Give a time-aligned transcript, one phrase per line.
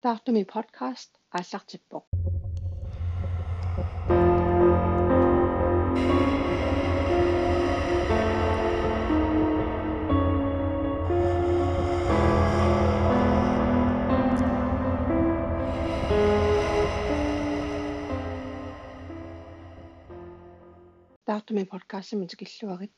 [0.00, 2.04] таартуми подкаст ааллартиппоq
[21.24, 22.92] таартуми подкастми тикиллуарит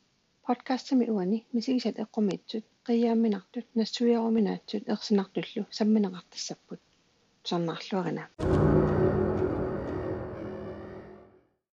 [0.47, 6.81] подкастми уани мисигисат эққумиитсут қиаамминартут нассуиаруминаатсут ерсинартуллу самминеқартассаппут
[7.45, 8.29] сорнаарлуарина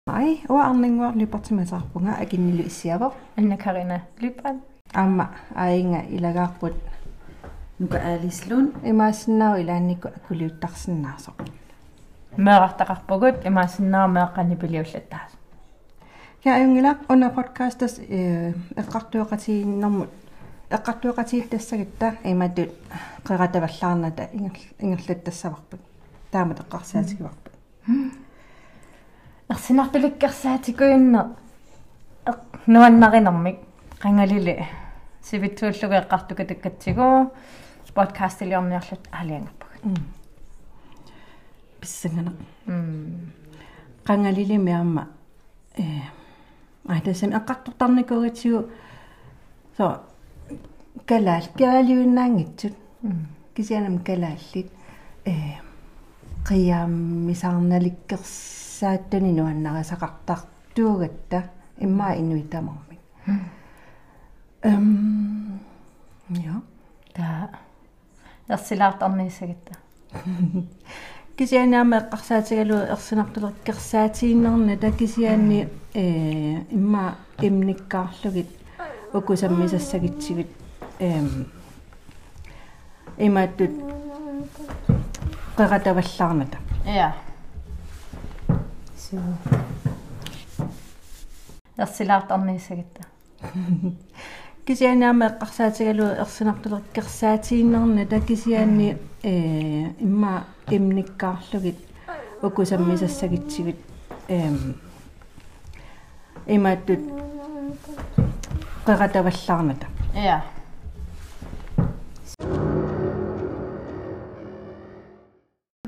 [0.05, 3.12] Ай, уа арнингуар липартимасаарпунга акиннилу иссиавер.
[3.38, 4.62] Анна Карина Липан.
[4.94, 6.73] Аама аинга илагаарпут
[7.80, 11.31] нука аалислун имаассиннаау илаанникку акулиуттарсиннаасо.
[12.38, 15.32] Меэртақарпугут имаассиннаа меэққани пилиуллаттаас.
[16.43, 20.09] Я аюнгилақ уна подкастас э эққартуоқатииннэрмут
[20.73, 22.72] эққартуоқатииллассагитта иматут
[23.23, 24.30] қератаваллаарната
[24.80, 25.80] ингерлаттассаварпут
[26.32, 27.54] таамат эққарсаатигуарпут
[29.49, 31.21] ерсинартуликкерсаатикуинне
[32.68, 33.60] нуаннаринэрмик.
[33.99, 34.66] Қангалили
[35.21, 37.32] сивитсууллуга эққартука таккатсигу
[37.94, 39.70] подкаст илиорниарлут аалиангаппаг
[41.79, 42.34] писсангана
[44.05, 45.07] қангалили миамма
[45.77, 45.84] э
[46.88, 48.70] айтасан эққартортарникугатсигу
[49.77, 50.04] со
[51.05, 52.74] калаал киалиуннаангитсут
[53.55, 54.72] кисианам калааллит
[55.26, 55.32] э
[56.48, 61.44] қиааммисаарналиккерсааттани нуаннарасақартартуугатта
[61.80, 63.00] иммаа инуитамармик.
[64.63, 65.59] Эм
[66.30, 66.62] я
[67.13, 67.50] та
[68.47, 69.74] ерсилаартарниисагитта
[71.38, 78.50] кисианаама эққарсаатигалу ерсинартулеркерсаатииннерна такисиаанни э имма имниккаарлугит
[79.13, 80.47] укусаммисассагитсигит
[81.00, 81.47] эм
[83.18, 83.72] имааттут
[85.58, 87.16] qeqatavallаарната я
[88.97, 89.18] су
[91.78, 93.03] ерсилаартарниисагитта
[94.66, 101.78] кисианаама эққарсаатигалу ерсинартулеркерсаатииннерна такисиаанни э имма имниккаарлугит
[102.41, 103.78] укусаммисассагитсигит
[104.28, 104.75] эм
[106.47, 107.00] имааттут
[108.85, 110.44] qeqatavallаарната я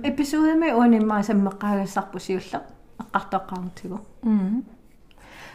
[0.09, 2.63] эпизодами уанимаа саммеққаагассарпу сиуллеқ
[3.01, 4.00] эққартоққарнутигу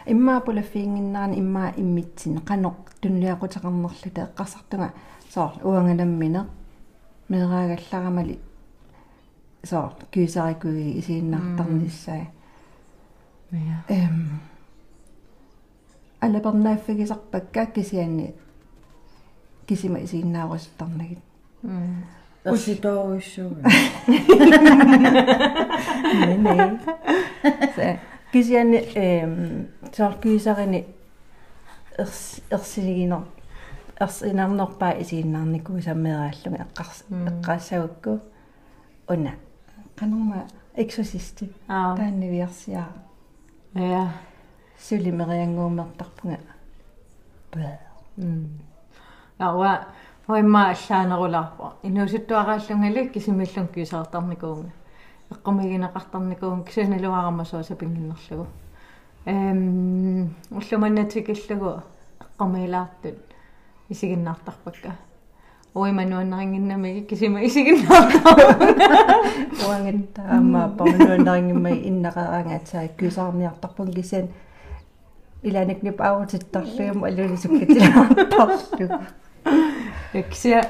[0.05, 2.39] иммаа пулаффиингиннаани иммаа иммитсин.
[2.39, 4.93] Қаноқ тунлиақутеқарнерлута эққарсартунга
[5.33, 6.45] соор уанганаммине
[7.29, 8.39] мераагалларамали
[9.63, 12.27] соор кюсарикуи исииннаартарниссаа
[13.51, 14.39] я эм.
[16.19, 18.35] Алапернааффигисарпакка кисианни
[19.67, 21.19] кисима исииннаарустарнагит
[22.45, 23.61] ерситооруйссууга
[24.07, 24.17] нэ
[26.45, 26.79] нэ
[28.31, 30.85] кисианни эм соор кюсарини
[31.97, 33.23] ерс ерсилигинер
[33.99, 36.97] ерсинарнерпаа исииннаарникку саммерааллуга эққарс
[37.29, 38.19] эққаассагукку
[39.07, 39.31] уна
[39.95, 42.87] канорма эксорсисти аа тааннивиарсиаа
[43.73, 44.11] я
[44.79, 46.39] сулимериангуумертарпунга.
[48.17, 48.49] М
[49.41, 49.87] ава
[50.27, 54.71] хоимма аллаанерулаарпо инуусуттуарааллунгали кисимиллун кисаартарникуунга
[55.31, 58.47] эққумигинеқартарникуун кисаналуарама сооса пингиннерлугу
[59.25, 61.81] эм уллуманнатикиллугу
[62.19, 63.19] эққумилаартут
[63.89, 64.91] исигиннаартарпакка
[65.73, 68.39] уимануаннарингиннами кисима исигиннаартар
[69.67, 74.27] уангат таама порнуаннарингиммай иннақараангаатсаа кюсаарниартарпун кисиан
[75.43, 78.87] иланикнип аавутиттарлугам алулисуккатилаартарлу
[80.13, 80.63] Якsia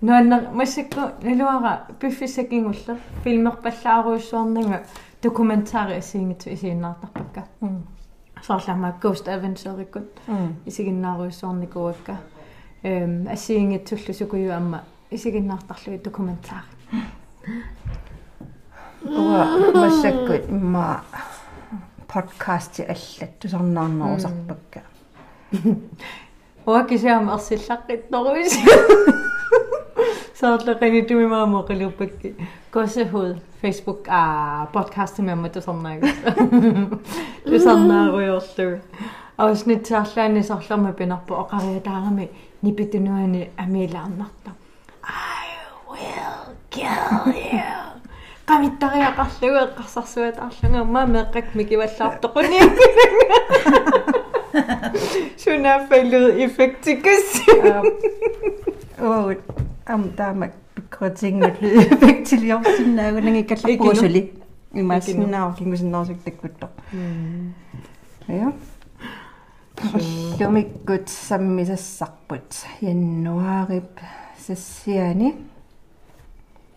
[0.00, 4.82] нуанна массакку налуара пиффисакингуллер филмерпаллааруйссуарнага
[5.22, 7.44] документари асиингитсу исииннаартарпакка
[8.42, 10.10] соорлама Ghost Adventure-иккут
[10.66, 12.16] исигиннааруйссуарникуакка
[12.82, 16.66] эм асиингитсуллу сукуюамма исигиннаартарлуги документари.
[19.04, 21.04] Уа массакку имма
[22.08, 24.82] подкасти аллат тусарнаарнерусарпакка
[26.66, 28.52] уакисаама ерсиллаққитторуис
[30.40, 32.34] соорлеқини тумимаамо қилуппакки
[32.70, 36.06] косахуд Facebook а подкаст мемма тусарнаага
[37.44, 38.80] тусарнааруйорлу
[39.36, 42.30] авснитсаарлаани сарларма пинарпу оқариатаарами
[42.62, 44.50] нипитунуани амилаарнарта
[45.02, 45.48] I
[45.90, 47.82] will kill you
[55.36, 56.86] Sudah perlu effekt
[57.64, 57.82] ja.
[58.98, 59.34] Og
[59.86, 64.10] om der er begrøting med lydeffekt til jer, sådan er jo ikke at bruge sig
[64.10, 64.30] lige.
[64.74, 66.70] I mig sådan er jo ikke sådan også ikke det godt.
[68.28, 68.50] Ja.
[70.36, 72.66] Hlumi gut sammisa sapput.
[72.82, 74.00] Ja nuorib
[74.38, 75.34] se sieni.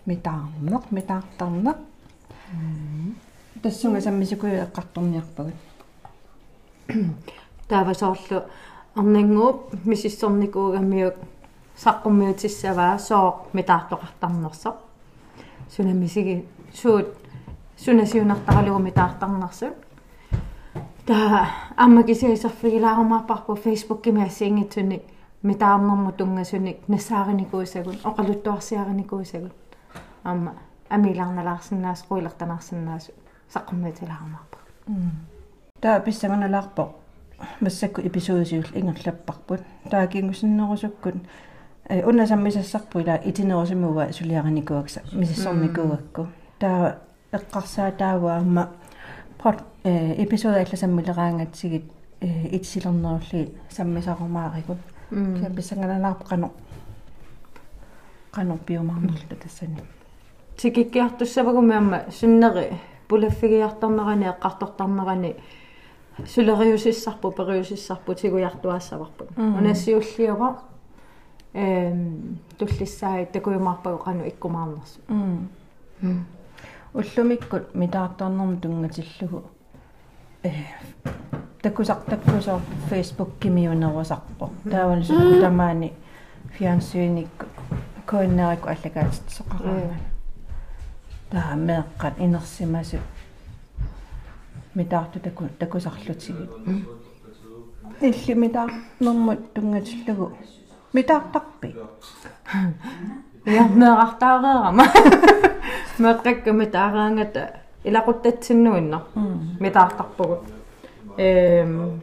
[0.05, 1.75] Mitarnak, mitartarnak.
[3.63, 5.53] Tässä on sammisa kuin kattonniakpagut.
[7.67, 8.41] Таавасоорлу
[8.95, 11.15] арнангууп мисиссорникуугаммиук
[11.83, 14.73] саққуммиутиссаваа соо митаартоқартарнерсо
[15.69, 17.07] сунамисиги суут
[17.77, 19.73] сунасиунартаралугу митаартарнерсут
[21.05, 25.01] та амма кисиисерфигилаарумаарпарпу фейсбук кимиассиингитсуни
[25.43, 29.51] митаарнэрму тунгасуник нассаариникуусагун оқалуттуарсиариникуусагун
[30.23, 30.53] амма
[30.89, 33.11] амилаарналаарсинаас қуилертанаарсинаас
[33.53, 34.57] саққуммиутилаарумаарпа
[35.81, 36.83] таа писсаганалаарпо
[37.59, 41.15] массакку эпизоодисиул ингерлаппарпут таа кингусиннерусуккут
[41.89, 46.27] э уннасаммисассарпу ила итинерусимуга сулиараникуакса мисиссорникуакку
[46.59, 46.99] таа
[47.31, 48.69] эққарсаа таава амма
[49.37, 51.85] под э эпизод алласаммилераангатсигит
[52.21, 54.77] э итсилернерулли саммисарумаарикут
[55.09, 56.51] кия писсаганалаарпо қано
[58.31, 59.81] қано биомаарнерлу тассани
[60.57, 62.77] тикиккиартуссавагумиамма суннери
[63.07, 65.35] пулаффигиартарнерани эққартортарнерани
[66.23, 70.59] сулериусиссарпу периусиссарпу тигуяртуаассаварпут унассиуллиова
[71.53, 74.99] эм туллиссаа такуймаарпагу қану иккумаарнерсу
[76.93, 79.43] уллумиккут митаартарнерму тунгатиллугу
[80.43, 80.51] э
[81.61, 85.03] такусар таккусор фейсбук кимиунерусарпо тааван
[85.41, 85.93] тамаани
[86.57, 87.45] фиансуиникку
[88.05, 89.97] коиннерикку аллагаатит соқараана
[91.31, 92.97] таа меэққат инерсимасу
[94.75, 96.49] митаарту таку такусарлутигит
[98.01, 100.37] илли митаарнэрмут тунгатиллугу
[100.93, 101.75] митаартарпи
[103.45, 104.85] я меэқартаареерама
[105.97, 107.41] меэққакка митаараангата
[107.83, 109.03] илақуттатсиннуиннар
[109.59, 110.43] митаартарпугут
[111.17, 112.01] эм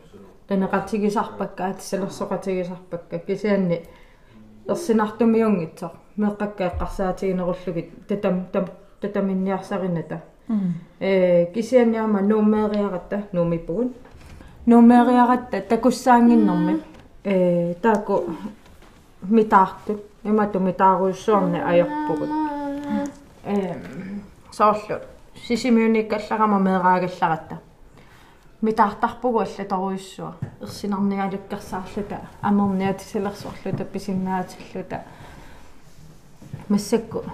[0.49, 3.85] танеқатигисарпакка атиссалерсоқатигисарпакка кисианни
[4.67, 8.47] ерсинартумиунгитсо меэққакка эққарсаатигинеруллугит татам
[9.01, 10.23] татаминниарсарината
[11.01, 13.93] э кисианниарма нуумеериаратта нуумиппугун
[14.67, 16.81] нуумеериаратта такуссаангиннэрми
[17.25, 18.25] э тааку
[19.23, 22.29] митаарту имату митааруйссуарни аёрпугут
[23.45, 23.75] э
[24.53, 25.01] соорлу.
[25.47, 27.61] Сисимиуниккаллагама меэраагалларатта
[28.61, 35.05] митаартарпугу аллаторуйссуа ерсинарниалуккарсаарлута амерниатисалерсуарлута писиннаатиллута.
[36.69, 37.25] Массакку.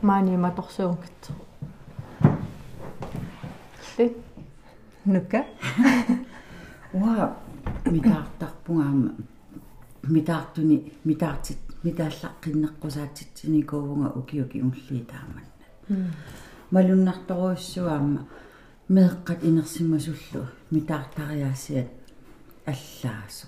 [0.00, 1.32] Маани маторсуунгатсо
[3.98, 4.14] ты
[5.04, 5.44] нука
[6.92, 7.36] уа
[7.84, 9.10] митаартарпунгаама
[10.04, 15.52] митаартуни митаартит митааллаққиннеққусаатситсиникуувнга укиуки уллии тааманна
[16.70, 18.20] малуннарторуиссуаама
[18.88, 21.88] меэққат инерсимасуллу митаартариаассиат
[22.72, 23.46] аллаасу.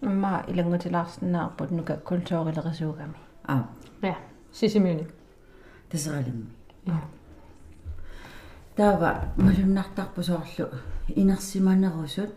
[0.00, 3.16] Имма илангутилаарснаарпут нука культуурилерисуугами.
[3.52, 3.66] Аа
[4.02, 4.16] ja
[4.52, 5.10] сисимиуник
[5.90, 6.46] тасералимми
[8.78, 10.66] таава малуннартарпу соорлу
[11.20, 12.30] инерсиманерусут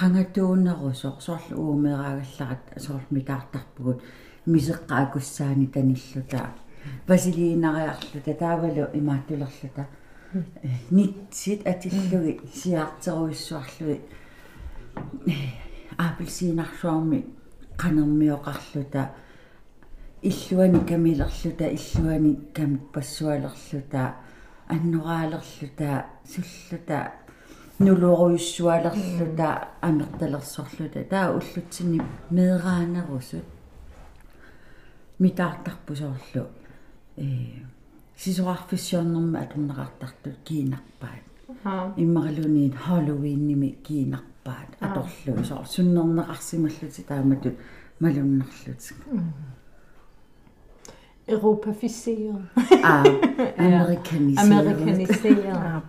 [0.00, 3.98] qangatuunnerusor soorlu uumераагалларат soorl mitaartarpugut
[4.46, 6.50] мисеққа акуссаани таниллута.
[7.08, 9.86] Василиинариарлута таавалу имааттулерлута
[10.90, 14.00] нитсит атиллуги сиаартеруиссуарлуи
[15.98, 17.26] аапилсиинарсуарми
[17.76, 19.10] qanермиоқарлута
[20.22, 24.14] иллуани камилерлута иллуани кампассуалерлута
[24.74, 27.12] аннораалерлута суллута
[27.78, 32.00] нулуоруйуссуалерлута амерталерсорлута таа уллутсини
[32.30, 33.46] меэраанерусут
[35.18, 36.44] митаартарпусоорлу
[37.16, 37.26] э
[38.22, 41.24] сисуарфиссиорнэрма атернеқартартут киинарпаат.
[41.96, 44.70] Иммаралуниит халлоуинними киинарпаат.
[44.78, 45.44] Аторлу.
[45.44, 47.54] Соор суннернеқарсималлути тааматут
[47.98, 48.96] малуннарлутик
[51.30, 52.42] Europafiseret.
[52.82, 53.04] аа
[53.58, 55.82] американисeret Amerikaniseret.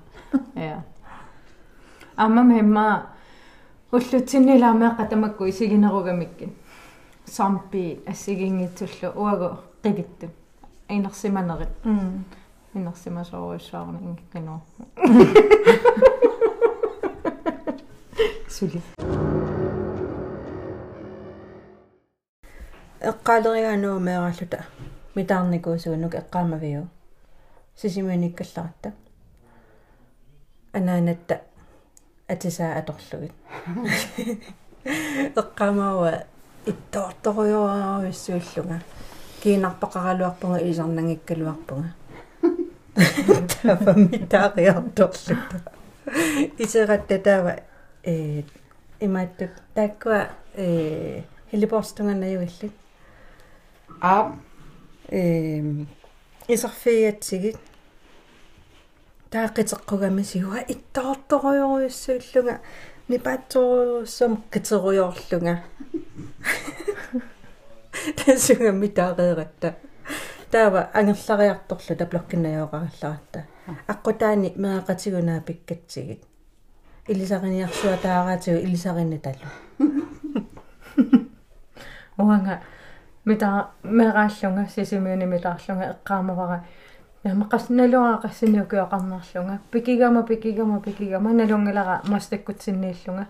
[0.55, 0.81] Ja.
[2.17, 2.85] Amma memma
[3.91, 6.51] уллутсиннилаамеэққа тамакку исигинеругамиккин.
[7.25, 10.29] Сампи ассигингитсуллу уагу қивитту.
[10.89, 11.69] Инерсиманерит.
[11.85, 12.25] м
[12.73, 14.61] Инерсимасоруйссуарна ингкиноо.
[18.49, 18.81] Сули.
[23.01, 24.59] эққаалериаануу меэраллута
[25.15, 26.87] митаарникуусуунук эққаамавиу
[27.75, 28.93] сисимиуниккалларатта
[30.73, 31.41] анаанатта
[32.27, 33.33] атисаа аторлугит
[35.35, 36.25] эққаамаава
[36.65, 38.79] иттоорторуйорааруиссуиллунга
[39.41, 41.89] kiinarpaqaraluarpunga isarnangikkaluarpunga
[43.61, 45.57] taava mitaaqiartorluta
[46.57, 47.55] исератта таава
[48.03, 48.43] э
[48.99, 52.73] имааттут тааккуа э хилипорстунганнаюиллит
[54.01, 54.35] аа
[55.11, 57.57] исерфиатсигит
[59.31, 62.59] тааққитеққугами сиуа иттаорторуйоруйуссууллунга
[63.07, 65.63] мипаатсоруйуссам қитеруйорлунга
[68.17, 69.75] тасунга митаареератта
[70.51, 73.45] таава ангерлариарторлута блоккиннаёоқаралларатта
[73.87, 76.23] аққутаани меақатигунаа пиккатсигит
[77.07, 79.47] илисариниарсуа таараатигу илисаринни талу.
[82.17, 82.61] Уанга
[83.25, 86.63] мита мерааллунга сисимиуни митаарлунга эққаамавара
[87.23, 93.27] намақас налуаақассиниукиоқарнарлунга пикигама пикигама пикигама налунгилара мастаккутсиннииллунга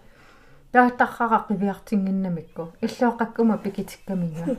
[0.71, 4.55] тааттархара қивиартингиннамикку иллооқаккума пикитиккаминга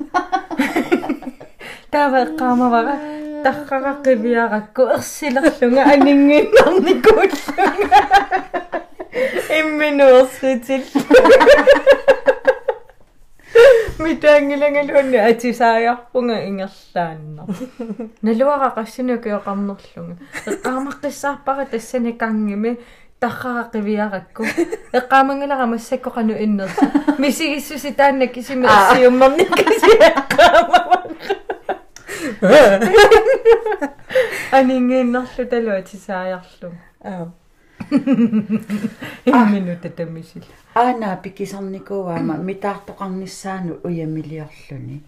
[1.91, 2.95] таава эққаамавара
[3.43, 7.67] тархара қивиаракку ерсилерлунга анингиннарникууллунга
[9.59, 10.85] имминуерситил
[13.99, 17.47] митаангилагалуунни атисааярпунга ингерлаанна
[18.23, 20.17] налуара qassinukiоqarnerlunga
[20.53, 22.79] эққаамаққиссаарпара тассани кангими
[23.21, 24.43] тархара қивиаракку
[24.93, 30.97] эққаамангилара массаккоқану иннерса мисигиссуси таанна кисими ерсиуммерни кисиэққаамава
[34.53, 36.73] анингииннарлу талу атисааярлу
[37.05, 37.29] аа
[39.27, 40.43] имминута тамисил
[40.75, 45.03] аана пикисарникууаама митаартоқарниссаану уямилиорлуни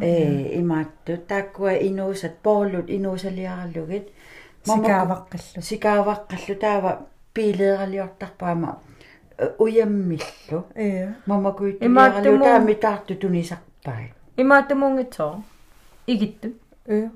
[0.00, 4.06] э имаатту тааккуа инуусат поорлут инуусалиараллугит
[4.64, 8.78] сикааваққаллу сикааваққаллу таава пилеералиортарпаама
[9.58, 15.42] уяммиллу э мамакуиттулиаралу таа митаарту тунисарпай имаатамунгитсоо
[16.06, 16.52] игитту?
[16.86, 17.08] Э.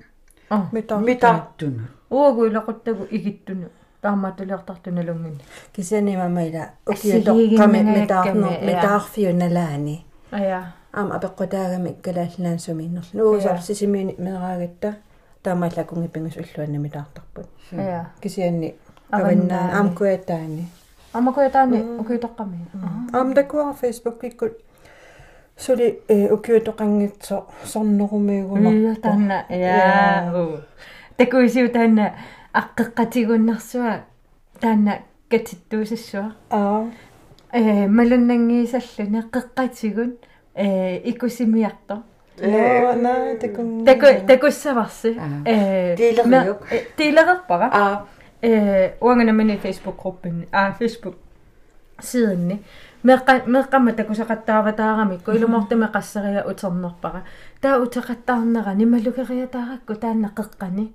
[0.48, 1.88] А митаа митаартуну.
[2.10, 3.68] Уагуилақуттагу игиттуну
[4.04, 5.40] таамаатулиортартуналунгини
[5.74, 8.66] кисани мамаила Ассигигиннага укиутоққами митаарнер якками, я.
[8.68, 9.96] митаарфиуналаани
[10.30, 10.60] ая
[10.92, 14.96] аама апеққутаагами иккалааллаан сумииннерлу уусар сисимиуни мераагатта
[15.42, 18.74] таамааллакунги пингус уллуанна митаартарпут ая кисианни
[19.10, 19.40] Аваннаани.
[19.40, 20.64] аваннаан амкуатаани
[21.12, 22.58] амакуятаани укиутоққами
[23.12, 24.52] аамдакуа фейсбук иккут
[25.56, 30.62] сули э укиутоқангитсо сорнерумиугунар уя танна я
[31.16, 31.68] такуисиу
[32.54, 34.04] танна аққеққатигуннэрсуа
[34.60, 34.98] таанна
[35.30, 36.86] катиттуусассуа аа
[37.52, 40.16] э малуннангиисаллуни қеққатигун
[40.54, 42.02] э икусимиарто
[42.40, 46.66] ноо на такун таку такуссаварси э Тилериук.
[46.96, 48.06] тилерерпара аа
[48.42, 51.14] э уанганамини фейсбук группин а фейсбук
[52.00, 52.62] сиденни
[53.04, 57.22] меққа меққама такусақаттааватаарамикку илумортаме qassariа утернерпара
[57.60, 60.92] таа утеқаттаарнера нималукериатааракку таанна қеққани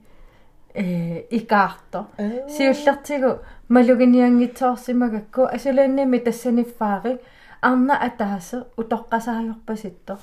[0.74, 2.08] э икаарто
[2.50, 7.18] сиуллертигу малугиниангитсоорсимагакку асулаанними тассаниффаари
[7.62, 10.18] арна атаасо утоққасаajorpasitto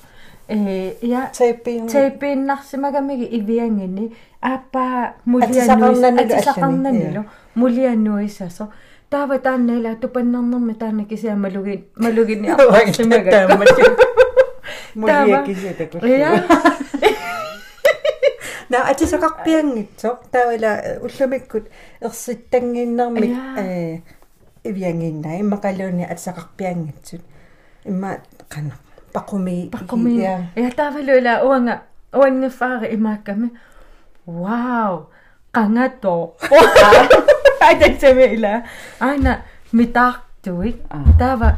[0.47, 7.25] э я тайпин тайпииннарсимагамиги ивиангини ааппаа Атисақарнанилу атисақарнанилу
[7.55, 8.71] мулианнуисасо
[9.09, 13.47] таава тааннаила тупаннарнэрми таана кисиа малуги малугини арсимага
[14.95, 16.43] мулия кисиата я
[18.69, 21.65] на атисақарпиангитсо таавала уллумиккут
[22.01, 23.63] ерситтангииннэрмик Иа.
[23.63, 24.01] э
[24.63, 27.21] ивиангинна иммақалууни атисақарпиангитсут
[27.85, 28.17] имма
[28.49, 28.73] қана
[29.13, 30.19] пақуми паккуми
[30.55, 31.81] я таавалуила уанга
[32.13, 33.51] уанниффаари имаакками
[34.25, 35.09] вау
[35.53, 36.33] qangато
[37.61, 38.63] ататсами ила
[38.99, 40.81] ана митаартуит
[41.19, 41.57] таава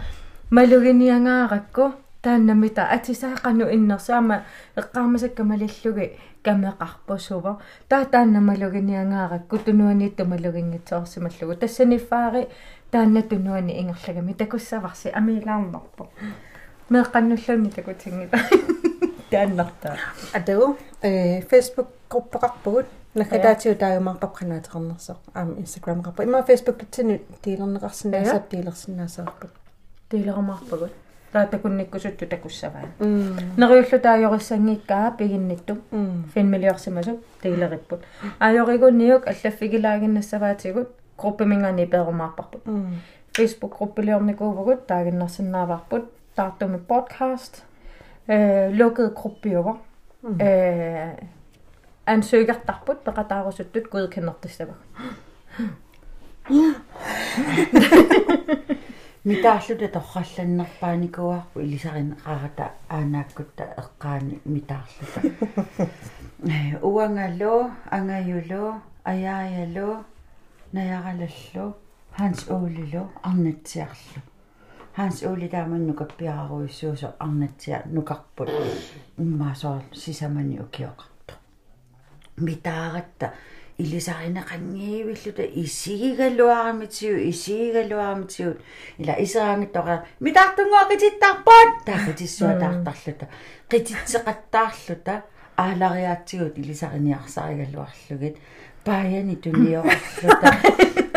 [0.52, 4.44] малугиниангааракку тааннамита атисаақану иннерсаама
[4.76, 12.48] эққармасакка малиллуги камеқарпусува таа таанна малугиниангааракку тунуанитту малугингитсоорсималлугу тассаниффаари
[12.92, 14.34] таанна тунуани ингерлагами.
[14.34, 16.10] Такуссаварси амилаарнарпо
[16.90, 18.40] меққаннуллуни такутингита
[19.32, 19.98] тааннартаа
[20.34, 29.52] атагу э фейсбук группеқарпугут наккатаатиу таагамарпап канаатернерсо аама инстаграм қарпа имма фейсбук тутсини тиилернеқарсинаасап тиилерсинаасаарпут
[30.10, 30.92] тилерамаарпагут
[31.32, 38.02] таатакунниккусутту такуссаваа м нериуллу таajoriссангиккаа пигиннитту м финмилиорсимасу тилериппут
[38.40, 43.02] аажоригунниук аллаффигилаагиннассаваатигут группимингани перумаарпарпут м
[43.38, 46.04] Facebook gruppelornikuvgut taaginnersinnaavарput
[46.36, 47.64] taartumi podcast
[48.28, 49.78] э lukket gruppiuva
[50.40, 51.16] э
[52.06, 54.80] ansøgertarput peqataarusuttut godkennertissavak
[59.24, 65.20] митаарлута торралланнерпааникуарпу илисарин qaarata aanaakkutta eqqaani mitaarluta
[66.90, 67.54] uangalo
[67.92, 68.64] angayulo
[69.12, 69.90] ayaayalo
[70.74, 71.66] najarallallu
[72.20, 74.22] Hans Oolilo arnatsiarlu
[74.94, 78.50] Hans Ooli taamannu kappiararuissuuso arnatsia nukarput
[79.22, 81.34] immaasоор sisamani ukioqartu
[82.42, 83.30] mitaaratta
[83.80, 88.58] илисарина qangiivillута исигигалуарамитсиу исигигалуарамитсиут
[88.98, 89.96] ила исераангиттора
[90.26, 93.26] митартунгуақититтарпаат таақитиссуа таартарлута
[93.72, 95.14] қититсеқаттаарлута
[95.58, 98.36] аалариаатсигут илисариниарсаригалуарлугит
[98.84, 100.50] паяни туниорарлута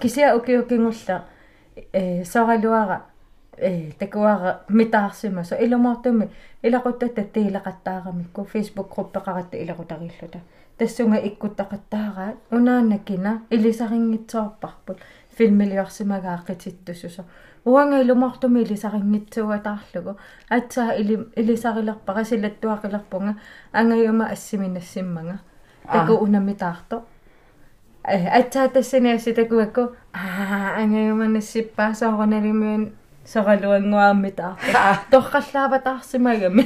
[0.00, 1.24] Кися укиукингулла
[1.92, 3.02] э сораluара
[3.56, 6.30] э такуара митаарсима со илумартуми
[6.62, 10.40] илакуттата тиилақаттаарамикку Facebook группеқаратта илакутариллута.
[10.78, 14.98] тассунга иккуттақаттаараа унаанаккина илисарингитсоорпарпут
[15.36, 17.24] филмилиорсимагааққититтусусо
[17.64, 20.16] уанга илумартуми илисарингитсуатаарлугу
[20.48, 23.34] атсаа или илисарилерпара силаттуақилерпунга
[23.72, 25.38] ангаюма ассиминассиммага
[25.92, 27.04] таку унамитаарто
[28.04, 32.92] э атсаа тассиниасси такуакку аа ангаюманассиппаа соорналимуан
[33.24, 34.78] соралуангуаармитаарто
[35.10, 36.64] торқаллааватаарсимагами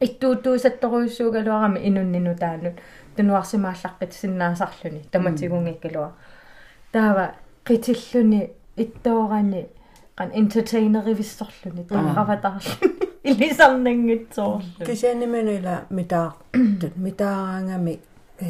[0.00, 2.76] иттуутуусатторуйуссуугалуарами инуннину таанут
[3.16, 6.10] тунуарсимааллаққит синнаасарлүни таматигунгиккалуа
[6.92, 7.34] таава
[7.64, 9.66] qitilluni иттоорани
[10.18, 12.74] qan entertaineривиссорлүни таараватаарлу
[13.30, 16.30] илисарнангитсоорлу кисианимануила митаа
[17.06, 17.94] митаараангами
[18.40, 18.42] э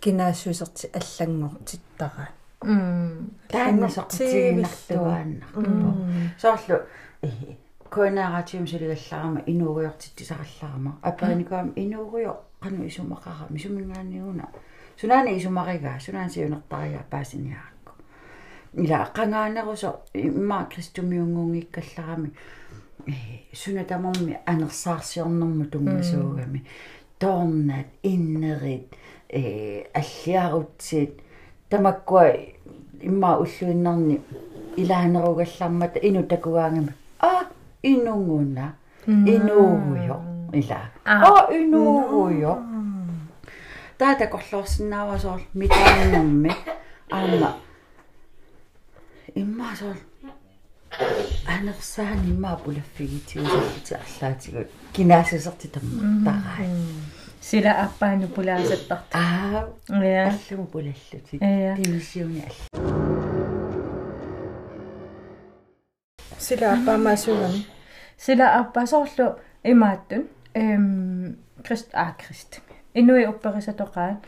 [0.00, 2.28] кинаассуисерти аллангортиттараа
[2.64, 5.60] м тааннасоқтигиннарлуааннарпо
[6.38, 6.76] соорлу
[7.90, 14.44] коонааратиум сулигалларама инууриортитсисаралларама апериникаам инуурио qanu isumaqarami sumingaaниуна
[15.00, 17.04] сунаани исумаригаа сунаан сиунертарига
[18.76, 22.32] паасиниаакку ила qangaanерусо имма кристумиунгунгиккалларами
[23.06, 23.12] э
[23.52, 26.64] сунатамарми анерсаарсиорнэрму тунгасуугами
[27.18, 28.92] тоорнат иннерит
[29.28, 31.20] э аллиарутсит
[31.70, 32.32] тамаккуа
[33.00, 34.20] имма уллуиннарни
[34.76, 37.46] илаанеругаллармата ину такуаангами а
[37.82, 38.74] инунгуна
[39.06, 40.20] инуугуйо
[40.52, 42.58] ила а инуугуйо
[43.98, 46.52] таата корлоорсинаавасоор митааннэрми
[47.10, 47.56] аама
[49.42, 49.96] иммаасоор
[51.54, 56.66] анерсаани имаа пулаффигитиусаллути арлаатигут кинаасусерти таммартараа
[57.40, 61.76] сила аппаану пулаасаттарт аа я аллуму пулаллути Я.
[61.76, 62.64] пимисиуни алла.
[66.38, 67.66] Сила апаамаасугами
[68.16, 70.28] сила аппасоорлу имааттун.
[70.54, 72.60] Эм крист а крист.
[72.94, 74.18] Инуи опперисатоқаат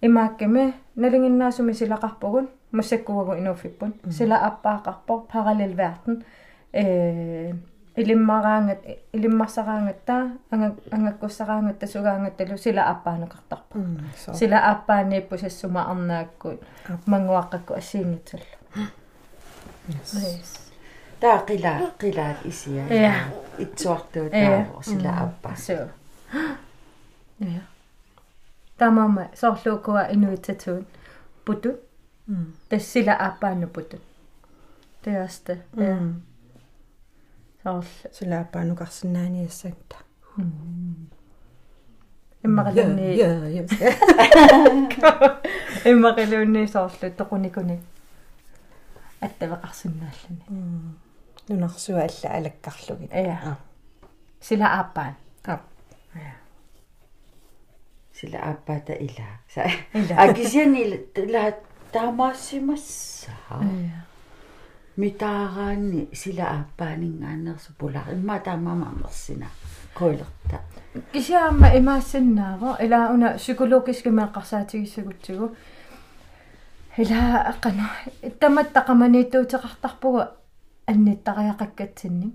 [0.00, 6.24] имаакками налингиннаасуми силақарпугун массаккуагу инуффиппун сила аппаақарпор параллел верden
[6.72, 7.52] э
[7.96, 8.78] илиммараангат
[9.12, 13.78] илиммарсараангатта анга ангаккуссараангатта сугаангатталу сила аппаанукартарпа
[14.34, 16.62] сила аппааниппу сассума арнааккут
[17.06, 18.44] мангуаққакку ассиингитсаллу
[19.88, 20.68] yes.
[21.20, 23.14] Таа қила қилаат исиа Я.
[23.58, 24.30] итсуартуу Я.
[24.30, 25.56] таа сила аппа.
[25.56, 25.88] So.
[27.40, 27.60] Ja.
[28.78, 30.86] Tamama sorluukua inuitsatuun
[31.44, 31.87] putut.
[32.68, 34.02] Tassila appaanu putut.
[35.02, 35.52] Teasta.
[35.76, 35.96] Ja.
[37.62, 37.82] Sorl.
[38.12, 39.48] сила апаанукарсинаани
[42.44, 43.28] Immarilunni я
[45.90, 47.80] immarilunni sorlu toqunikuni.
[49.22, 50.44] Attavaqarsinnaallani.
[51.48, 53.56] нунарсуа алла алаккарлугит Ja.
[54.40, 55.14] Sila appaan.
[55.46, 55.60] ап
[58.12, 59.62] сила аппата ила са
[59.94, 60.14] Ила.
[60.22, 60.82] акисиани
[61.32, 61.52] ла
[61.92, 64.04] таамаассимасса Ja.
[64.96, 69.46] митаараанни сила аппаанингаанерсу пула имма таамаама мерсина
[69.94, 70.58] коилерта
[71.12, 75.46] Kisiaamma imaassinnaavo ila una psykologiski meeqqarsaatigissugutsigu
[76.98, 77.20] ila
[77.52, 77.86] aqana
[78.40, 80.22] tamattaqamaniittuuteqartarpugu
[80.90, 82.28] анниттариақаккатсинни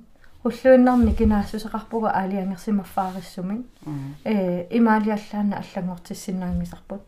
[0.45, 3.57] уллуиннарни кинаассусеқарпугу аалиангерсимаффаарissumi
[4.25, 7.01] э имаалиаллаана аллангортиссиннаангисарпут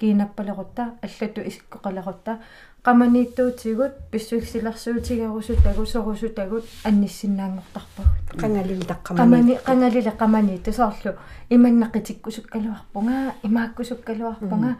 [0.00, 2.38] киинаппалерутта аллату исиккоқалерутта
[2.86, 11.12] qamaniittuutигут писсуиксилерсуутигерусутагу сорусутагут анниссиннаангортарпагут qangalil taqqamani qamani qangalila qamani tusorlu
[11.54, 13.16] imannaqqitikkusukkaluarpunga
[13.48, 14.70] imaakkusukkaluarpunga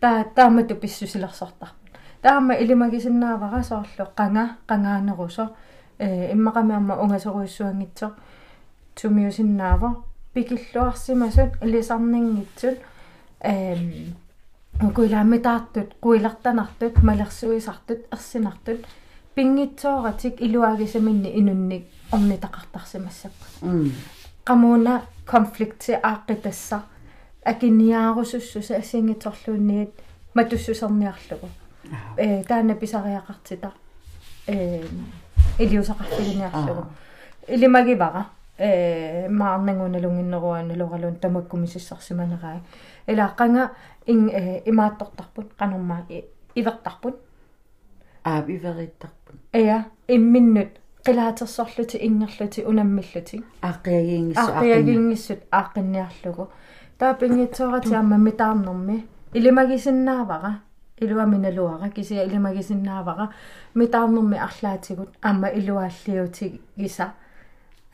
[0.00, 1.86] таа таамату писсусилерсортарпут
[2.26, 4.04] таама илимагисиннаавара соорлу.
[4.16, 5.44] Qanga qangaanерусо
[5.98, 8.14] э иммақамиарма унгасоруиссуангитсо
[9.00, 10.02] тумиусиннаава
[10.34, 12.78] пикиллуарсимасут илисарнингитсут
[13.40, 14.16] эм
[14.82, 18.80] укуиламмитаартут куилартанартут малерсуисартут ерсинартут
[19.34, 23.46] пингитсооратик илуагисаминни инунник орнитақартарсимассаппа
[24.46, 26.80] qamuna konflikti aaqitassa
[27.44, 29.94] akiniaarussussusa assingitsorluunniit
[30.34, 31.48] matussусерниарлугу
[32.16, 33.72] э таана писариақартита.
[34.48, 34.84] Э
[35.58, 36.86] илиусақартигиниарлугу.
[37.48, 38.24] Илимагивара
[38.58, 42.60] э маарнангуналунгиннеруана лоралун тамаккумисиссарсиманераа
[43.06, 43.70] илааққанга
[44.06, 46.04] ин э имааттортарпут qanumma
[46.54, 47.16] ивертарпут
[48.24, 50.72] аа ивериттарпут эя имминнут
[51.06, 56.48] qilaatersorluti ingерluti unamмиллути ааққиагиингиссу ааққиагиингиссут ааққинниарлугу
[56.98, 59.06] таапингитсоратиарма митаарнэрми.
[59.34, 60.60] Илимагисиннаавара
[60.98, 63.30] илуаминалуара кисия илимагисиннаавара
[63.74, 67.12] митаарнэрми арлаатигут аама илуааллиути гиса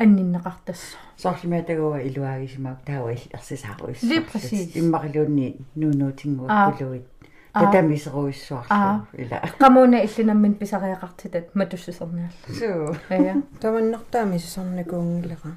[0.02, 4.76] анниннеқартассо соорлиматагуа илуаагисимаак таава ерсисааруис Lige præcis.
[4.80, 5.46] иммақилуунни
[5.80, 7.06] нуунуутингуаккулуит
[7.54, 9.36] татамисеруиссуарлу ила.
[9.62, 15.52] Qamuna illinammin pisariaqartitat matussусерниарла суу ая таманнартаами сисарникуунгилера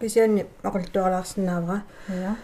[0.00, 2.36] кисианни ақултуалаарсинаавара ая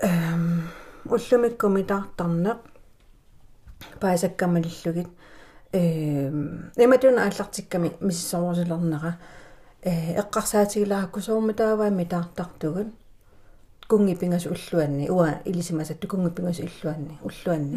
[0.00, 0.68] эм
[1.14, 2.58] уллумиккуми таартарнеқ
[4.00, 5.08] паасаккамалиллугит
[5.72, 9.18] эм эматуна ааллартикками миссорусилернера
[9.86, 12.88] э эққарсаатигиларакку соормутааваами таартартугут
[13.88, 17.76] кунгипингас уллуанни уа илисимасатту кунгипингас уллуанни уллуанни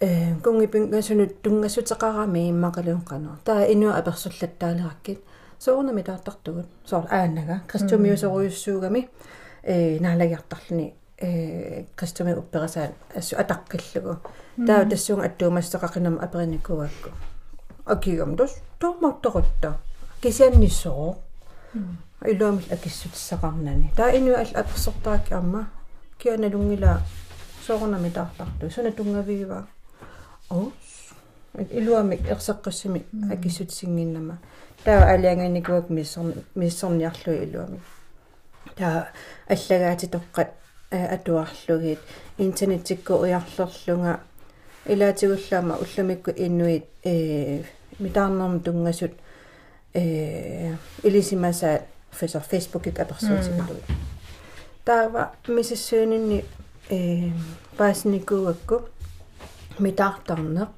[0.00, 5.20] э кунгипингасунут тунгассутеқарами иммақалуунқано таа инуа аперсуллаттаалераккит
[5.58, 9.08] соорнами таартартугут соор ааннага кристумиусоруйуссуугами
[9.62, 14.16] э наалагиартарлуни э кристуми упперасаат ассу атаққиллугу
[14.66, 17.10] таа тассуунга аттуумассеқақинам апериникуакку
[17.84, 19.78] акигам тос томмартторутта
[20.22, 21.16] кисианниссоо
[22.24, 25.70] илуамил акиссутиссақарнани таа инуа ал аперсортаакки амма.
[26.18, 27.00] Кианалунгила
[27.66, 29.66] соорнами таартарту суна тунгавигива
[30.50, 30.72] оо
[31.70, 34.38] илуамик ерсеққассими акиссутисингиннама
[34.84, 37.80] таа алиангиникуак миссор миссорниарлуи илуами.
[38.76, 39.08] Таа
[39.48, 40.50] аллагаати тоққат
[40.90, 41.98] атуарлугит
[42.38, 44.20] интернетикку уярлерлунга.
[44.86, 47.62] Илаатигуллаама уллумикку иннуит э
[47.98, 49.12] митаарнерм тунгасут
[49.94, 53.80] э илисимасаат фэсо фейсбукик аперсуутигулу
[54.84, 56.44] таава мисиссуунинни
[56.90, 57.30] э
[57.76, 58.76] паасникууакку
[59.78, 60.70] митаартарнеқ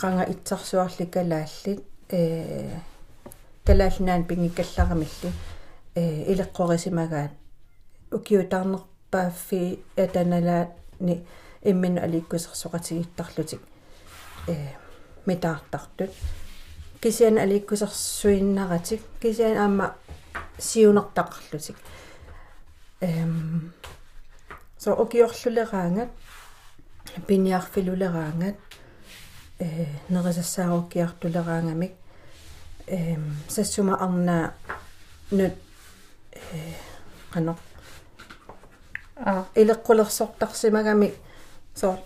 [0.00, 2.70] qanga итсарсуарликалааллит э
[3.66, 5.30] калаалнаан пингиккалларамилли
[5.94, 7.32] э илеққорисимагаат
[8.16, 11.26] укиутаарнерпааффи атаналаани
[11.62, 13.60] иммин аликкусерсоқатигиттарлутик
[14.48, 14.54] э
[15.26, 16.10] митаартартут
[17.04, 19.94] кисиан аликкусерсуиннаратик кисиан аама
[20.58, 21.76] сиунертақарлутик
[23.00, 23.74] эм
[24.78, 26.08] so okиорлулераангат
[27.26, 28.56] пиниарфилулераангат
[29.58, 31.92] э нерисассааруккиартулераангамик
[32.86, 34.54] эм сассума арна
[35.30, 35.52] нут
[36.32, 36.72] э
[37.34, 37.58] qano
[39.16, 39.44] а.
[39.54, 41.12] Илеққулерсортарсимагами
[41.74, 41.98] so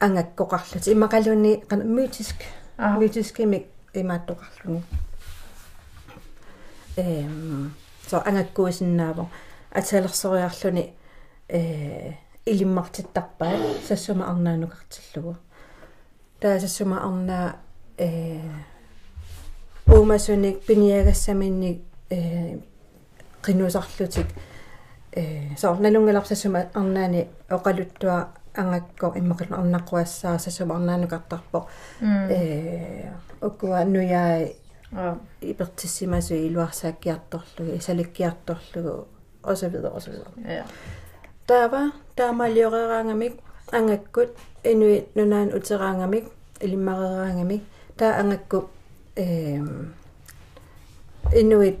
[0.00, 2.40] ангаккоқарлут иммақалуни qano mytisk
[2.78, 2.98] Аа.
[2.98, 4.82] mytiskimik имааттоқарлуни
[6.96, 7.74] эм
[8.08, 9.28] so ангаккуисиннаавоо
[9.70, 10.94] аталерсориарлуни
[11.48, 12.12] э
[12.44, 13.56] илиммартиттарпаа
[13.88, 15.36] сассума арнаанукартиллугу
[16.40, 17.56] таа сассума арнаа
[17.98, 18.40] э
[19.86, 22.58] уумасуник пиниагассаминник э
[23.42, 24.28] qinusarlutik
[25.12, 31.66] э so налунгаларсассума арнаани оқалуттуа ангакко иммақалу арнаққуассаа сассума арнаанукартарпо
[32.00, 33.10] э
[33.40, 34.48] оккуа нуяа
[34.94, 39.06] а ипертиссимасу илуарсааккиарторлугу исаликкиарторлугу
[39.42, 40.54] og så videre og så videre.
[40.56, 40.64] ja
[41.46, 43.32] Taava taamalioreraangamik
[43.72, 44.30] angakut
[44.64, 46.24] inuit nunaan uteraangamik
[46.60, 47.62] ilimmareraangamik
[47.96, 48.68] taa angakku
[49.16, 49.92] ehm
[51.34, 51.78] inuit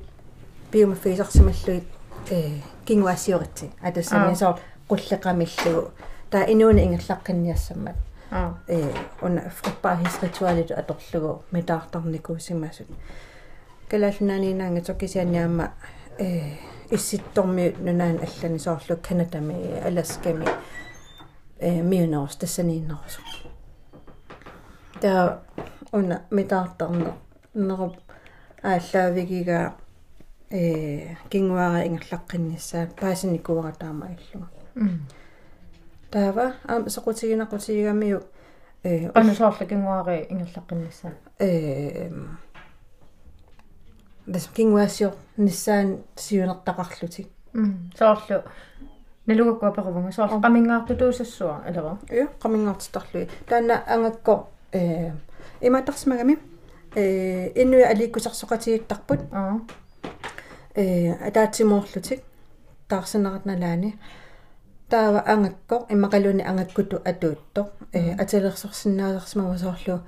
[0.70, 1.84] biomafisarsimalluit
[2.30, 4.58] э кингуассиоратси атассами соо
[4.88, 7.96] qulleqamillugu taa inuuni ingallaqqinniassammat
[8.30, 8.54] а.
[8.66, 12.88] Э уна фриппаахисритуалит аторлугу митаартарникуусимасут
[13.88, 15.72] калаалнаанинаанга токкисианниаама
[16.18, 16.56] э
[16.90, 20.46] исситтормиут нунаан аллани соорлу канадами аласками
[21.58, 23.18] э миунерс тассанииннерус
[25.00, 25.42] таа
[25.92, 27.12] уна митаартарнер
[27.54, 27.96] неруп
[28.62, 29.74] ааллаавигига
[30.50, 34.48] э кингуара ингерлаққинниссаа паасиникуара таама иллуга
[36.12, 38.20] таава аама соқутигинақутигамиу
[38.84, 42.10] э qanusooрлакингуари ингерлаққиннссаа э
[44.26, 48.42] дас кингуасиор ниссаан сиунертақарлутик м соорлу
[49.26, 55.12] налугаккуа перувнга соорлу qamингаарту туусассуа алера ю qamingortittorlui таана ангакко э
[55.60, 56.38] иматарсмагами
[56.94, 59.60] э иннуи аликкусарсоқатигиттарпут аа
[60.74, 62.20] э атаатсимоорлутик
[62.88, 63.98] таарсинератналаани
[64.92, 67.62] таава ангакко иммақалуни ангаккуту атуутто.
[67.92, 70.00] Э атилерсорсинаалерсмагу соорлу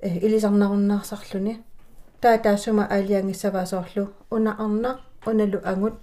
[0.00, 1.54] э илисарнаруннаарсарлуни
[2.20, 5.94] таа таасума аалиангиссаваасоорлу унаарна уналу ангут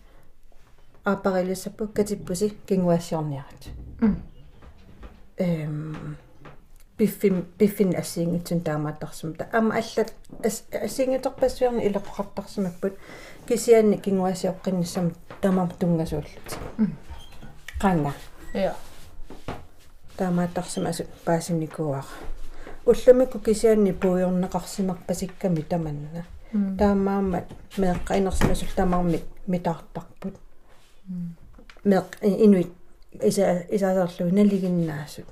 [1.03, 3.61] аапарилиссаппу катиппуси кингуассиорниарат
[5.37, 6.17] эм
[6.97, 10.13] биффин биффин ассиингитсун таамааттарсум та ама аллат
[10.87, 12.93] ассиингиторпассуарни илеққартарсимаппут
[13.47, 16.47] кисианни кингуассиоққиннссам тамам тунгасууллут
[17.79, 18.13] qanga
[18.53, 18.75] я
[20.17, 22.03] таамааттарсима асу паасинникуара
[22.85, 27.45] уллумикку кисианни пуйорнеқарсимарпасикками таманна таамаамат
[27.77, 30.35] меэққаинерсимасул тамарми митаартарпут
[31.83, 32.71] меэқ инуит
[33.21, 35.27] иса исаасарлу налигиннаасут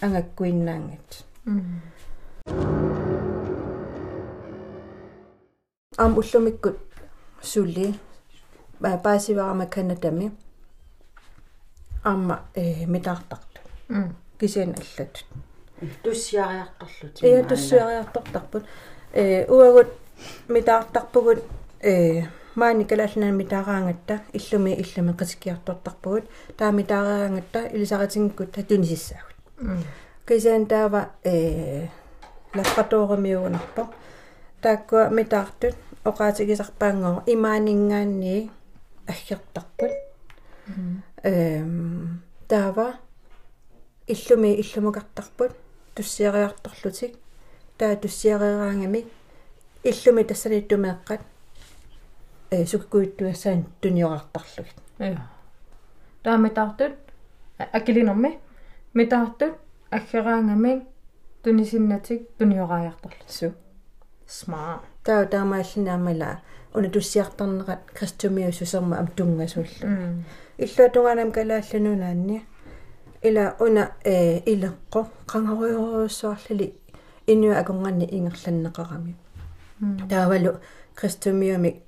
[0.00, 1.24] ангаккуиннаангат
[5.96, 6.78] ам уллумиккут
[7.42, 7.94] сули
[8.80, 10.32] ба паасиварама канатами
[12.04, 13.60] амма э митаартарту
[14.38, 15.24] кисиан аллатут
[16.02, 18.64] туссиариарторлут э туссуариартортарпут
[19.12, 19.88] э уагут
[20.48, 21.42] митаартарпугут
[21.80, 26.24] э маани калааллана митаараангатта иллуми иллуми qisikiartortarpugut
[26.58, 29.36] таа митаараангатта илисаратингкут татунисиссаагут
[30.26, 31.88] кисиан таава э
[32.54, 33.88] лаффаторимиугунарпо
[34.62, 38.50] тааккуа митаартут оqaатигисарпаангоо имаанингаанни
[39.08, 39.92] аггертарпут
[41.24, 42.94] эм таава
[44.06, 45.52] иллуми иллумукартарпут
[45.94, 47.16] туссиариарторлутик
[47.78, 49.04] таа туссиариараангами.
[49.82, 51.20] Иллуми тассалиттумеэккат
[52.50, 55.28] э суккуиттуассаан туниорартарлугит я
[56.22, 56.92] таамитаартут
[57.58, 58.38] акилинерми
[58.94, 59.54] митаартут
[59.90, 60.86] аггераангами
[61.42, 63.52] тунисиннатик туниорааяарторлу су.
[64.26, 64.80] Смаа.
[65.04, 66.40] Таа таамааллинаамала
[66.74, 70.24] уна туссиартарнерат кристумиусусерма ам тунгасуллу
[70.58, 72.42] иллуа тунгаанам калаалланунаанни
[73.22, 76.74] ила уна э илеққо қангаруйоруссуарлали
[77.26, 79.14] инуа аконганни ингерланнеқарами
[80.08, 80.60] таавалу
[80.94, 81.82] кристумиуми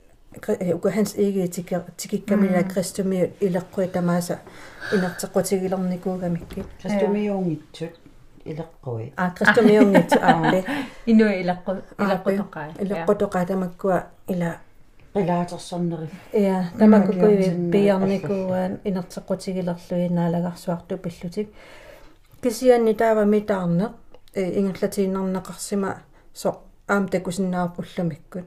[0.74, 4.40] ука ханс иги тикер тикиккамила кристумиу илеққуи тамааса
[4.92, 7.94] инертеққутигилерникуугамикки кастумиунгитсут
[8.44, 10.64] илеққуи а кристумиунгит аале
[11.06, 14.56] инуа илаққу илаққутоқаа илеққутоқаа тамаккуа ила
[15.16, 16.08] qilaatersorneri
[16.46, 21.48] Ja, тамаккуи пиарникууан инертеққутигилерлуи наалагарсуарту пиллутик
[22.42, 23.88] кисианни таава митаарне
[24.34, 26.02] э ингерлатииннарнеқарсима
[26.34, 28.44] со аам такусиннаарп уллумиккут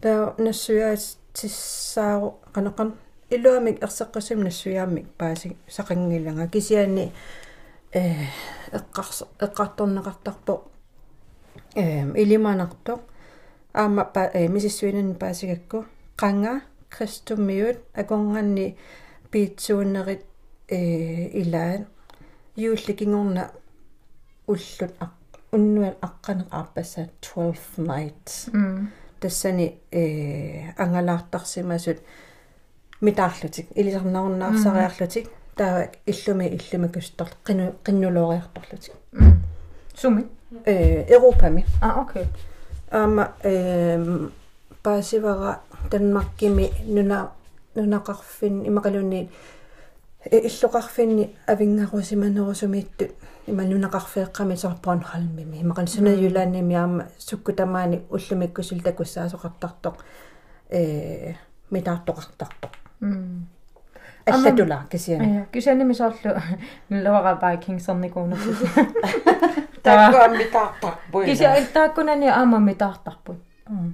[0.00, 2.94] таа нассуяас тиссаару канеқан
[3.30, 7.12] илуамик ерсеққасим нассуяамик пааси сақангилага кисианни
[7.92, 8.14] э
[8.72, 10.62] эққарс эққарторнеқартарпо
[11.74, 13.00] э илиманартоқ
[13.74, 15.84] аама па э мисиссуинан паасигакку
[16.16, 18.76] qanga кристумиут аконганни
[19.30, 20.24] пиитсууннерит
[20.68, 21.86] э илаан
[22.56, 23.50] юулликингорна
[24.46, 25.12] уллут ақ
[25.52, 28.50] уннуал аққанеқ аарпасса 12 nights.
[29.20, 31.98] Тассани э ангалаартарсимасут
[33.00, 38.94] митаарлутик илисарнаруннаарсариарлутик таа иллуми иллуми кустор қину қиннулоориарторлутик
[39.94, 40.26] суми?
[40.64, 41.66] Э европами.
[41.82, 42.24] А окей.
[42.90, 44.28] Аама э
[44.82, 47.30] паасивара танмаркими нуна
[47.76, 49.28] нунақарфин имақалунни
[50.30, 53.04] иллоқарфинни авингарусиманерусумиитту
[53.46, 59.94] има нунақарфеэққами сорпон халмими имақал сунаюлаанними аама суккутамаани уллумиккусул такуссаасоқартартоқ
[60.70, 61.34] э
[61.70, 62.72] митаартоқартартоқ
[64.26, 66.40] аллатула кисиани я кисианими соорлу
[66.88, 68.58] нлуара байкингсерникуунерсус
[69.82, 73.45] таккуаммитаартарпуи кися тааккунани аама митаартарпут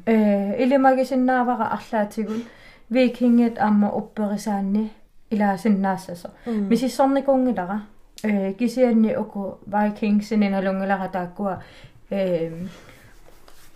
[0.06, 2.42] э илимагисиннаавара арлаатигун
[2.90, 4.90] викингет аама упперисаанни
[5.30, 7.82] илаасиннаассасо мисиссорникуунгилара
[8.22, 11.62] э кисианни уку викингсини налунгилара тааккуа
[12.10, 12.50] э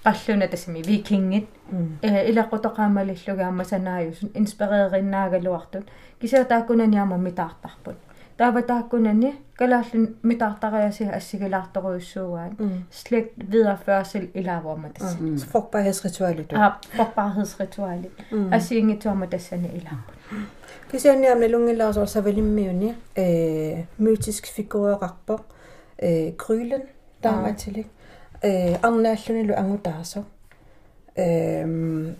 [0.06, 1.48] qalлуна тасми викингит.
[2.02, 5.86] Э илаққутоқаамалиллугаама санааюс инспиреериннаагалуартут
[6.20, 7.96] кисиа тааккунани аама митаартарпут
[8.37, 12.53] таава тааккунани калааллун митаартариасиа ассигилаарторуйуссуугаан
[12.91, 15.17] slægt videreførsel илаавуама тасса
[15.51, 18.13] frugtbarhedsritualet а форбарhedsritualit
[18.57, 20.15] ассиингитуама тассани илааппут
[20.91, 25.35] кисианниамна лунгилаасор савалиммиуни э мютиск фигуреқарпо
[25.97, 26.83] э крylен
[27.21, 27.87] таамаатилик
[28.41, 30.25] э арнааллунилу ангутаасо
[31.15, 32.15] эм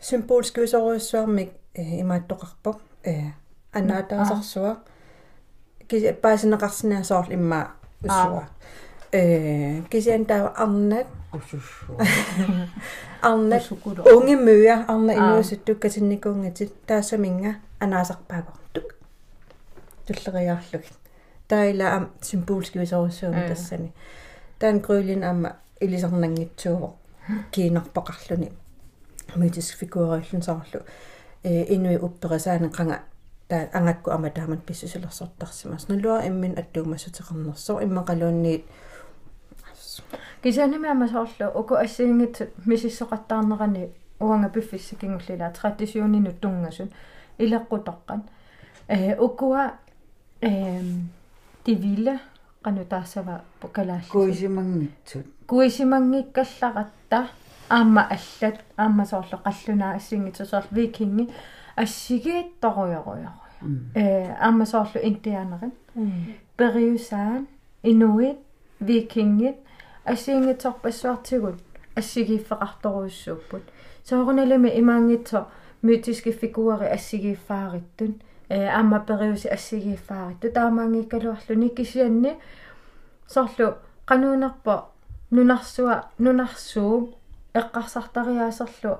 [0.00, 3.32] символски усоруйссуармик имааттоқарпо э
[3.72, 4.91] анаатаасарсуа киси
[6.21, 7.71] паасинеқарсинаасоорл имма
[8.03, 8.47] уссуа
[9.11, 12.05] э кисиан таа арнат усуссуа
[13.21, 13.71] арнат
[14.15, 18.95] унги мøя арна инуусуттуккатинникуунгатит таассаминга анаасарпаагортук
[20.07, 20.83] туллериаарлуг
[21.47, 23.91] таила ам символски усоруйссуами тассани
[24.59, 25.49] таан грylin амма
[25.81, 26.95] илисарнангитсуувоо
[27.51, 28.51] kiinarpoqarluni
[29.35, 30.79] mytisk figureillun saarlu
[31.43, 32.97] э инуи упперисаана qanga
[33.53, 38.63] таа ангакку ама таамат писсусилерсортарсимас нулуа иммин аттуумассутеқарнерсо иммақалуунниит
[40.41, 42.35] кисаними ама соорлу уку ассиингит
[42.65, 46.89] мисиссоқаттаарнерани уанга пиффиссакингуллила традиционинут тунгасун
[47.37, 48.21] илеққутоққан
[48.87, 49.73] э укуа
[50.41, 51.09] эм
[51.65, 52.19] дивиле
[52.63, 57.19] qanu taassava pokalaall kuisimangitsut kuisimangikkallarata
[57.69, 61.29] аама аллат аама соорло қаллунаа ассингитсусоор викинги
[61.75, 63.42] ассигиитторуйоруйоруйо э
[63.95, 65.71] аама соорлу интианерин
[66.57, 67.47] периусаан
[67.83, 68.37] инуит
[68.79, 69.57] викингит
[70.05, 71.55] ассингитсорпассуартигут
[71.95, 73.63] ассигииффеқарторуйссууппут
[74.03, 75.47] соорналами имаангитсо
[75.81, 82.35] митиски фигуари ассигииффаариттун э аама периуси ассигииффааритту таамаангиккалуарлуни кисианни
[83.27, 84.75] соорлу qanуунерпо
[85.31, 87.13] нунарсуа нунарсуу
[87.53, 88.97] эққарсартариаасерлу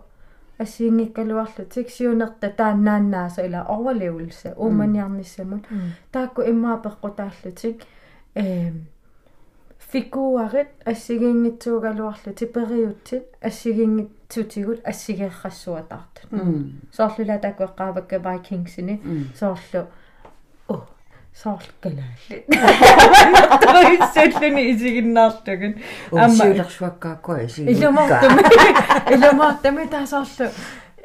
[0.63, 5.63] ассиингиккалуарлу тиксиунерта тааннааннааса ила орвалеулса ууманиарниссамут
[6.12, 7.78] таакку иммаа пеққутааллутик
[8.36, 8.71] э
[9.91, 16.30] фигуарит ассигингитсуугалуарлу типериутсит ассигингитсутигут ассигееррассуатаартут
[16.91, 18.95] соорлула таакку эққаавакка вайкингсини
[19.39, 20.03] соорлу о
[21.41, 22.46] соорлкалаалли
[23.65, 25.74] тоиссаллуни исигиннаартугин
[26.12, 28.41] аммаулерсуаккааккуа исиг илумаартами
[29.13, 30.48] илумаартами таасоорлу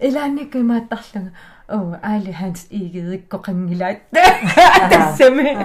[0.01, 1.33] илаанникку имааттарлунга
[1.69, 4.01] оо аали ханс игидикко қангилаат
[4.91, 5.57] тассами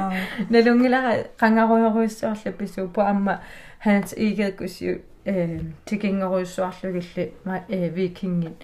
[0.50, 3.42] налунгилара қангаруйоруйссуарлу писуу по амма
[3.84, 7.34] ханс игидиккусиу э тикингеруйссуарлугилли
[7.70, 8.56] э викингин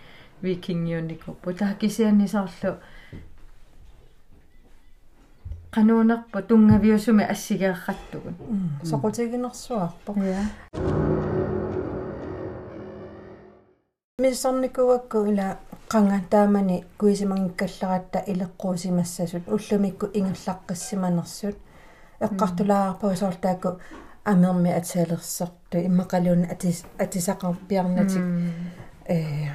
[0.41, 2.77] викингиуникуппу таакисианнисоорлу
[5.75, 8.35] qanunarpu tungaviusumi assigeerrattugun
[8.83, 10.43] soqutiginersuarpo ja
[14.21, 15.57] миссарникуакку ила
[15.91, 21.57] qanga taamani kuisimangikkallaраtta илеққуусимассасут уллумикку ингерлаққиссиманерсут
[22.25, 23.79] эққартулаарпа соортаакку
[24.25, 28.23] амерми атсаалерсерту иммақалуун атис атисақарпиарнатик
[29.07, 29.47] э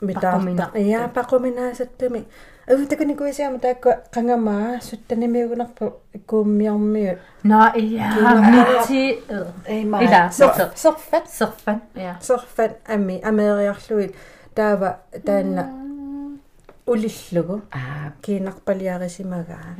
[0.00, 2.26] митаарта я пақуминаасаттами
[2.68, 5.92] Uutako niinku isiamu taakko kangamaa suttanimiugunarpu
[6.26, 7.18] kuummiormiut.
[7.44, 8.10] No iya,
[8.50, 9.24] miti.
[9.66, 10.00] Ei maa.
[10.00, 10.76] Ida, sorfat.
[10.76, 11.26] Sorfat.
[11.26, 12.14] Sorfat, ja.
[12.20, 14.14] Sorfat ammi, ameriarluit.
[14.54, 15.64] Taava tänna
[16.86, 17.62] ulillugu.
[18.22, 19.74] Kiinarpaliarisimagaa.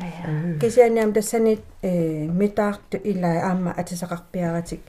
[0.58, 1.64] Kisianiam tassanit
[2.32, 4.80] mitaartu ilaa aamma atisaqarpiaratik.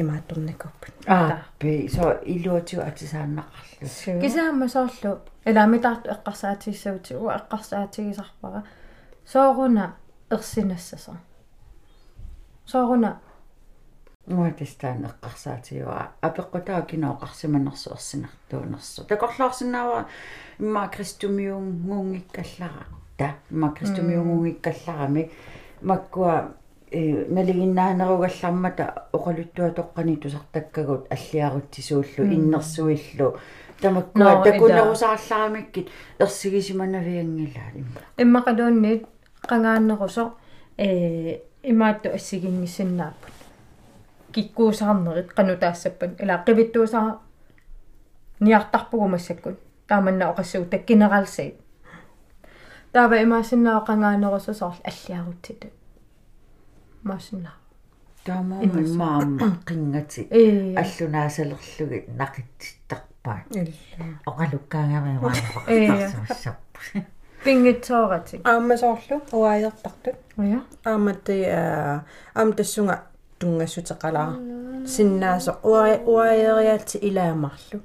[0.00, 8.64] Имаатторникорпут аа пи со илуатиу атисааннақарлу кисаама соорлу иламитаарту эққарсаатиссаутигу эққарсаатигисарпара
[9.24, 9.96] сооруна
[10.30, 11.16] ерсинассаса
[12.66, 13.20] сооруна
[14.26, 20.08] нуатистаан эққарсаатиуа апеққутаа кинооқарсиманерсу ерсинартуунерсу такорлаарсинаава
[20.58, 25.30] имма кристумиунгунгиккаллара та имма кристумиунгунгиккалларами
[25.80, 33.36] маккуа э налигиннаанеругаллармата оқалуттуа тоққани тусартаккагут аллиарутсисууллу иннерсуиллу.
[33.80, 37.70] Тамаккуа такунерусаарларамиккит ерсигисиманавиангилаа
[38.16, 39.06] иммақалуунниит
[39.48, 40.32] qangaannerusо
[40.78, 43.32] э имаатту ассигингиссиннааппут
[44.32, 47.20] киккуусаарнерит qanutaassappan ила qivittuusaa
[48.40, 51.56] ниартарпугумассаккут тааманна оқассуу таккинералсаит
[52.92, 54.80] таава имаасиннаа qangaannerusо соорлу
[57.06, 57.52] аллиарутсит маасинна
[58.24, 60.28] таамаама маама қингати
[60.82, 63.38] аллунаасалерлугит нақиттиттарпаа
[64.26, 65.32] оқалуккаангамиуаа
[67.44, 72.04] пингитсоорати аамасоорлу уаajертартут я ааматти аа
[72.34, 73.02] аам тассунга
[73.38, 74.34] тунгассутеқалаа
[74.86, 75.58] синнаасо.
[75.62, 77.80] Уаажериаатси илаамарлу.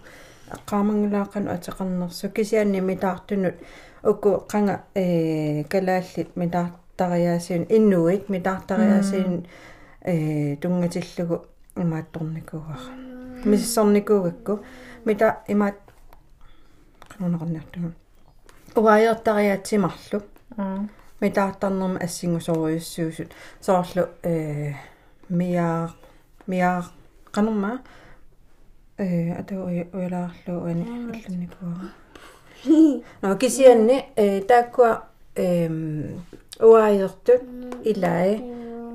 [0.49, 3.55] Аққаамангулаақану атеқарнерсу кисианни митаартунут.
[4.03, 6.35] Уку қанга э калааллит
[6.91, 9.47] митаартариаасиун иннуит митаартариаасиун
[10.03, 12.79] э тунгатиллугу имаатторникуугара
[13.45, 14.63] миссорникуугакку
[15.05, 15.75] мита имаат
[17.09, 17.93] qanunaqarniartugun
[18.75, 20.21] уаажертариаатсимарлу
[21.19, 23.31] митаартарнерма ассингусоруйуссуусут
[23.61, 24.73] соорлу э
[25.29, 25.89] миа
[26.47, 26.83] миа
[27.31, 27.81] канерма
[28.97, 31.89] э ата уялаарлу ани аллунникуара
[33.21, 35.03] но кисианни э тааккуа
[35.35, 36.21] эм
[36.59, 37.41] уаайертут
[37.83, 38.41] илае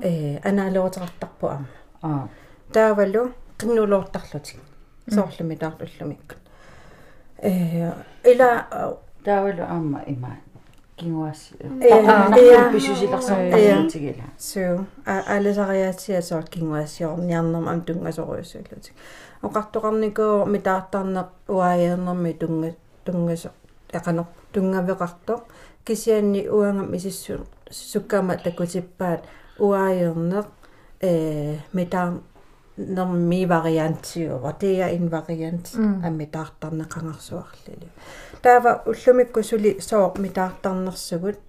[0.01, 1.67] э анаалуутеқартарпу ама
[2.01, 2.27] аа
[2.73, 4.59] таавалу qinnuloortarlutik
[5.09, 6.41] соорлуми таарлуллумиккут
[7.41, 7.91] э
[8.23, 8.49] ила
[9.23, 10.37] таавалу аама има
[10.97, 11.51] кингуас.
[11.59, 18.93] Э, писусиларсартартигила суу а алисариаатсиа соорт кингуассиорниарнерма ам тунгасоруйссууллутик
[19.41, 23.51] оқартоқарникоо митаартарнеқ уааернерми тунга тунгасо
[23.91, 25.41] эқанер тунгавеқартоқ
[25.87, 29.21] кисианни уангам исиссу суккаама такутиппаат
[29.59, 30.47] уааернеқ
[31.01, 32.13] э митаар
[32.77, 35.65] нэрми вариантиура тиа ин вариант
[36.07, 37.89] аммитаартарнеқангерсуарлили
[38.41, 41.39] таава уллумикку сули соо митаартарнерсугут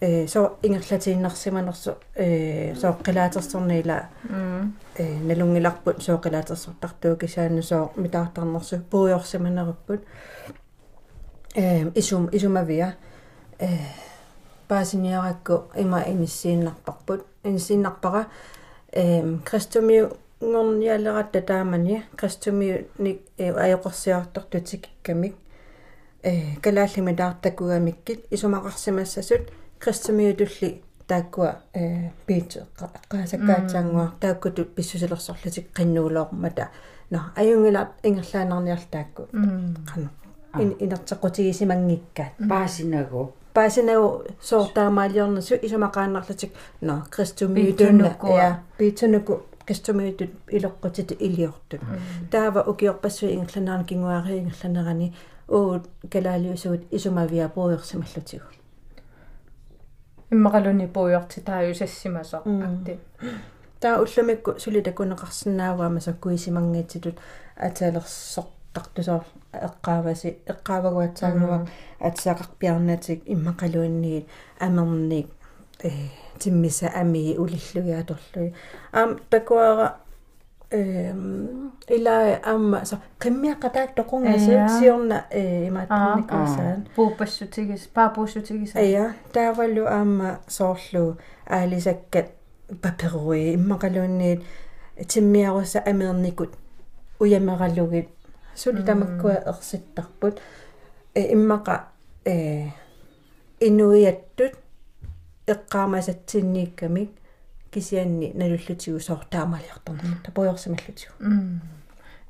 [0.00, 4.08] э соо ингерлатииннарсиманерсу э соо қилаатерсорниила
[4.98, 10.00] э налунгиларпут соо қилаатерсортартуу кисаанну соо митаартарнерсу пуйорсиманеруппут
[11.54, 12.94] э исум исумавиа
[13.62, 13.68] э
[14.68, 18.26] паасиниаракку има иниссииннарпарпут иниссииннарпара
[18.92, 20.04] э кристомиу
[20.40, 25.34] ngorniallerat taamani kristumi nik ajorsiartor tutikkamik
[26.22, 26.32] э
[26.62, 29.44] калааллими таартакугамиккит исумақарсимассасут
[29.78, 36.68] кристумиутулли тааккуа э пиитсу эққаасаккаатсаангуар тааккуту писсусилерсорлутик қиннуулоормата
[37.12, 39.22] но аюнгила ингерлаанерниар таакку.
[39.32, 40.08] Қано
[40.58, 46.50] ин инертеқутигисимангиккаат паасинагу паасинагу соортаамаалиорнасу исумақааннарлутик
[46.80, 51.80] но кристумиутунна я пиитсунуку кастумиутут илоққутит илиортут.
[52.30, 55.14] Таава укиорпассуи ингерланаан кингуари ингерланерани
[55.48, 58.46] уут калаалиусуут исумавиа пуйерсималлутигу
[60.32, 62.98] иммақалуни пуйорти тааюсассимасо акти
[63.80, 67.16] таа уллумикку сулитакунеқарсинааваама саккуисимангиитситут
[67.56, 71.67] атаалерсортартусоор эққааваси эққаавагуатсаагнуа
[71.99, 74.25] атсаақарпиарнатик иммақалуинниит
[74.59, 75.27] амерник
[75.83, 75.89] э
[76.39, 78.53] тиммиса ами улиллугиаторлуи
[78.91, 79.97] аам такуара
[80.69, 91.17] эм ила амма со кэммиаққатаак тоқунгасит сиорна э имааттарникуасаан пуупассутигис паапууссутигис ая тааваллу аама соорлу
[91.45, 92.27] аалисаккат
[92.81, 94.43] паперуи иммақалуунниит
[95.07, 96.51] тиммиаруса амерникут
[97.19, 98.09] уямералугит
[98.54, 100.40] сули тамаккуа ерситтарпут
[101.14, 101.88] э иммақа
[102.24, 102.68] э
[103.60, 104.52] инуиаттут
[105.46, 107.10] эққаамасатсиннииккамик
[107.70, 111.12] кисианни налуллутигу соортаамалиарторна тапуйорсималлутигу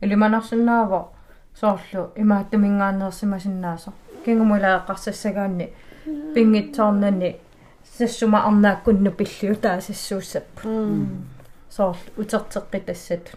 [0.00, 1.10] илиманарсинаава
[1.54, 3.92] соорлу имааттумингаанерсимасиннаасо
[4.24, 5.72] кингумулааққарсассагаанни
[6.34, 7.40] пингитсоорнани
[7.98, 10.68] сассума арнааккунну пиллиу таасассууссаппу
[11.68, 13.32] соорлу утертеққи тассат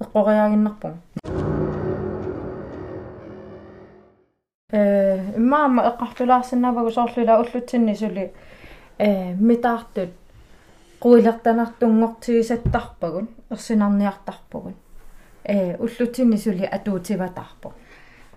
[0.00, 0.92] ия илимана эққориаагиннарпуг
[4.72, 8.32] э имаама эққартулаарсинаавагу соорлула уллутсинни сули
[8.98, 10.10] э митаартут
[11.00, 14.74] quillertanartunngortigisattarpagun ersinarniartarpagun
[15.44, 17.72] э уллутсинни сули атуутиватарпу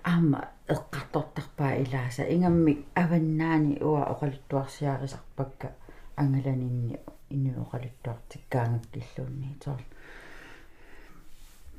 [0.04, 2.24] аама эққартортарпаа илааса.
[2.24, 5.68] Ингаммик аваннаани уа оқалуттуарсиарисарпакка
[6.16, 7.00] ангаланинни
[7.30, 9.82] ину оқалуттуартиккаангаккиллуунни тоор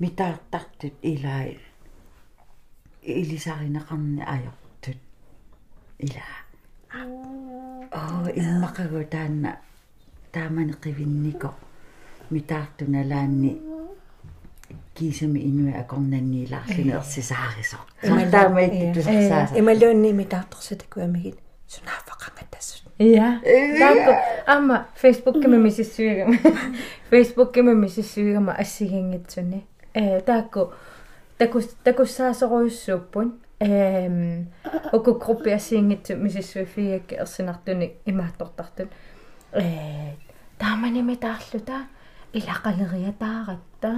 [0.02, 1.60] митаартартут илаи
[3.02, 5.00] илисаринеқарни ajortut
[6.00, 6.28] ила
[7.92, 9.52] оо иммақагу таанна
[10.32, 11.50] таамани қивиннико
[12.30, 13.62] митаартуналаанни
[14.96, 21.38] кисами инуа акорнанниилаарлуни ерсисаарисо таамаиттусаа ималуунни митаарторсутакуамигит
[21.74, 23.40] сунаафақангатассут Ja.
[23.80, 24.12] Taakko
[24.48, 26.36] amma Facebook-kimme mississuigama.
[27.12, 28.56] Facebook-kimme mississuigama
[29.95, 30.17] assigingitsunni.
[30.17, 30.73] Eh taakko
[31.39, 33.41] takus takussaasoruissuuppun.
[33.61, 34.47] Ehm
[34.93, 38.89] oku gruppi assigingitsu mississuifiak ersinartuni imaattortartut.
[39.53, 40.17] Eh
[40.59, 41.81] taamani mitaarluta
[42.35, 43.89] ilaqaleriataaratta.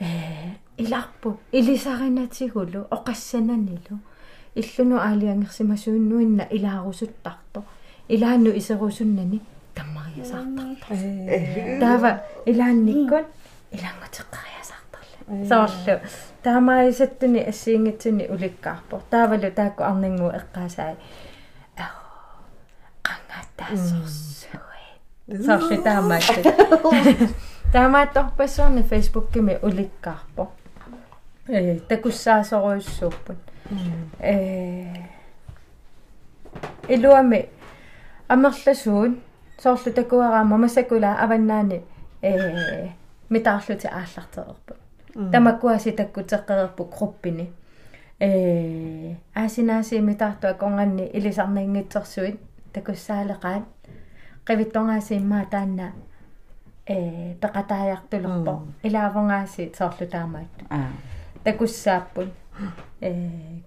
[0.00, 3.98] Eh ilarpu ilisarinatigulu oqassananilu.
[4.56, 7.60] иллуну аалиангерсимасууннуинна илаарусуттарто
[8.08, 9.40] илаанну исерусуннани
[9.74, 10.94] таммариасаартарта
[11.80, 12.10] таава
[12.46, 13.24] илаанниккун
[13.76, 14.75] илангутеққариасаартарла
[15.48, 16.00] соорлу
[16.42, 20.94] таамаисаттуни ассиингитсуни уликкаарпо таавалу таакку арнингу эққаасаа
[23.06, 26.52] qangattaassorsuit соорлу таамаатта
[27.72, 30.50] таамаатторпассуарни фейсбуккими уликкаарпо
[31.48, 33.38] э такуссаасоруйуссууппут
[34.20, 34.86] э
[36.88, 37.48] илуами
[38.28, 39.20] амерласуун.
[39.58, 41.82] Соорлу такуараама масакула аваннаани
[42.22, 42.88] э
[43.28, 44.74] митаарлути ааллартерерпу
[45.32, 47.52] тамаккуаси таккутеққерерпу группини
[48.20, 52.40] э асинааси митаартуа конганни илисарнингитсерсуит
[52.72, 53.64] такуссаалеқаат
[54.46, 55.86] qivittongaasi immaa taanna
[56.86, 58.52] э пекатааяартулерпо
[58.82, 60.90] илаавангааси соорлу таамаат аа
[61.44, 62.30] такуссааппут
[63.00, 63.12] э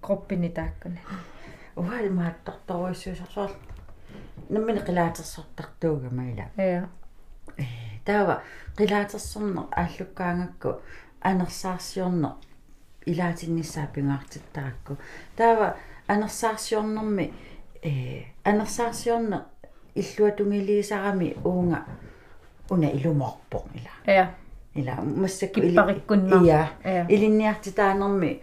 [0.02, 1.00] группини тааккуна
[1.76, 3.50] уал мааттарторуиссуусарсуар
[4.50, 6.88] наммини qilaatersortartuugama ila я.
[8.04, 8.40] Таава
[8.78, 10.70] qilaatersorner ааллуккаангакку
[11.20, 12.32] анерсаарсиорнер
[13.06, 14.96] илаатиннissaа пингаартиттаракку
[15.36, 17.32] таава анерсаарсиорнэрми
[17.82, 19.42] э анерсаарсиорнер
[19.94, 21.84] иллуатунгилисарами уунга
[22.68, 24.34] уна илуморпо ила я
[24.74, 26.42] ила массакку Киппариккуннар.
[26.42, 27.06] ия Ия.
[27.08, 28.42] илинниартитаанерми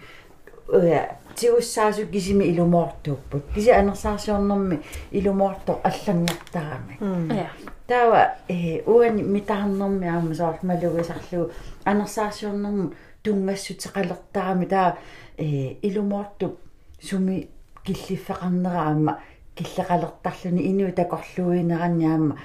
[0.67, 6.97] уя тиуссаасу кисими илумоортууппут киси анерсаарсиорнэрми илумоорто аллангартарами
[7.33, 7.51] я
[7.87, 11.51] таава э уани митаарнэрми аама соорл малугисарлугу
[11.85, 12.93] анерсаарсиорнэрму
[13.23, 14.97] тунгассутеқалертарами таа
[15.37, 16.57] э илумоорту
[17.01, 17.49] суми
[17.85, 19.19] киллиффеқарнераама
[19.55, 22.37] киллеқалертарлуни инуи такорлуинеранниаама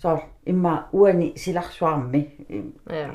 [0.00, 2.30] соор имма уани силарсуарми
[2.86, 3.10] Ja.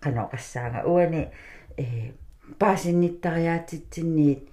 [0.00, 1.28] каноқассаага уани
[1.76, 2.12] э
[2.58, 4.48] паасинниттариаатитсинниит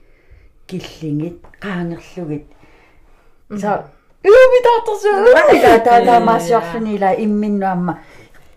[0.68, 2.46] киллингит qaangерлугит
[3.50, 3.86] са
[4.24, 5.12] юумитаарторсуу
[5.58, 8.00] ила таатаамаасиорлуни ила имминнуамма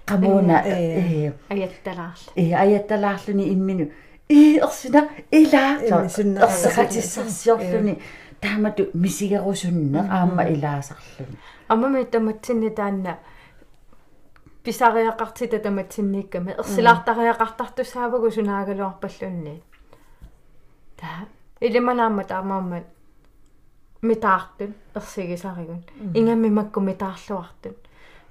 [0.07, 2.53] qamuna э аятталаарла э.
[2.53, 3.91] Аятталаарлуни иммину
[4.29, 7.99] и ерсина ила Имми суннера- ерсақатиссарсиорлуни
[8.41, 11.37] таамату мисигерусуннер аама илаасарлуни
[11.69, 13.19] аммами таматсинни таанна
[14.65, 19.63] писариақартита таматсинникками ерсилаартариақартартусаавагу сунаагалуарпаллунни
[20.97, 21.27] таа.
[21.61, 22.85] Илиманаама таамаамат
[24.03, 25.85] митаартун ерсигисаригун
[26.15, 27.75] ингамми макку митаарлуартун.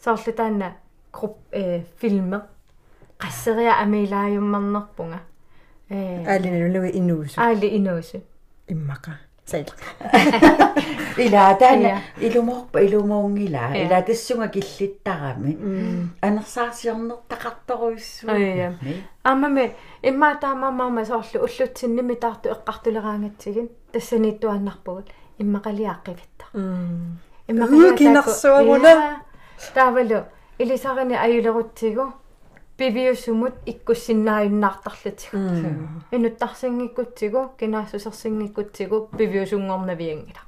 [0.03, 0.77] Соорлу таанна
[1.11, 2.41] груп э фильме
[3.17, 5.19] qasseriа амилааюммарнерпунга
[5.89, 6.25] э.
[6.25, 7.39] Аалиналуи инуусу.
[7.39, 8.21] Аали инуусу
[8.67, 9.19] иммака
[9.51, 9.73] сайла
[11.25, 11.91] ила таана
[12.25, 14.01] илуморпа илумуунгила ила.
[14.07, 15.51] Тассунга киллиттарами
[16.21, 18.73] анерсаарсиорнертақарторуиссуу Ia.
[19.23, 19.73] аммами
[20.03, 25.07] иммаатаамаамаама соорлу уллутсинними таарту эққартулераангатсигин тассаниттуаннарпугут
[25.39, 26.47] иммақалиаққивиттар
[27.49, 29.21] Уу, кинарсуагуна.
[29.73, 30.25] таавалу
[30.57, 32.13] илисарини аюлерутсигу
[32.81, 35.37] пивиусумут иккуссиннааюннаартарлутигу
[36.15, 40.41] инуттарсингиккутсигу кинаассусерсингиккутсигу пивиусунгорнавиангила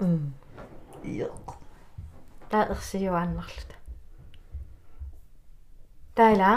[2.50, 3.76] таа ерсиуааннарлута
[6.16, 6.52] таила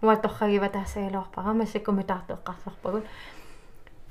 [0.00, 3.04] уаторхагива таассагалуарпара массаккуми таарту эққарсарпагут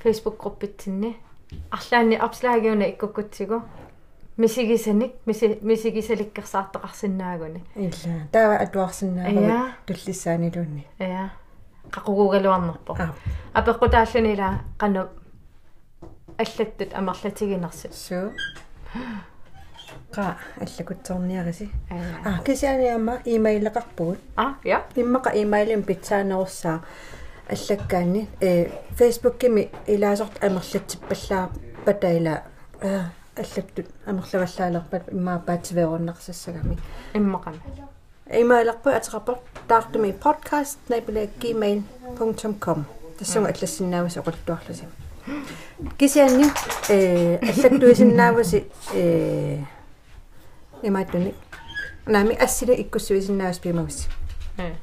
[0.03, 1.17] фейсбук группитсинни
[1.71, 3.63] арлаани апслагиуна иккуккутсигу
[4.37, 9.73] мисигисаник миси мисигисаликкерсаартеқарсинаагуни илла таава атуарсиннаава Ia.
[9.85, 10.87] туллиссаанилуунни.
[10.99, 11.31] Я
[11.91, 13.13] қақугугалуарнерпо аа
[13.53, 15.07] апеққутааллунила қану
[16.37, 18.31] аллаттут амерлатигинерсу суу
[20.15, 24.85] qa аллакутсорниариси аа аа кисианиама имейлеқарпугут а я?
[24.95, 26.81] Иммаqa имейлим питсаанерусsaa
[27.49, 31.49] аллаккаанни э фейсбуккими илаасорт амерлатсиппаллаа
[31.85, 32.43] патаила
[33.37, 36.77] аа аллаттут амерлаваллаалерпат иммаа паатсиверуннерсассагами
[37.13, 37.59] иммақами
[38.29, 42.85] имейлерпу атеқарпар таартуми podcast@gmail.com
[43.19, 44.85] тассунга аллассиннаавас оқултуарласи
[45.97, 46.45] кисианни
[46.89, 49.57] э аллаттуисиннааваси э
[50.83, 51.33] имааттуни
[52.05, 54.07] нами ассила иккуссуисиннаавас пимавис.
[54.57, 54.73] Э.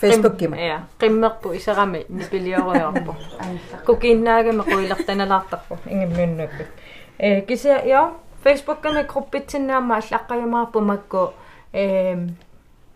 [0.00, 3.14] Фейсбук кима я qimmerpu isarami nipilioriorpu
[3.86, 6.66] kukiinnaagami quilertanalaartarpu ingimmiunnukkut
[7.18, 8.12] э кися я
[8.42, 11.34] фейсбукками группитсиннаама аллаққаюмаарпу макку
[11.72, 12.16] э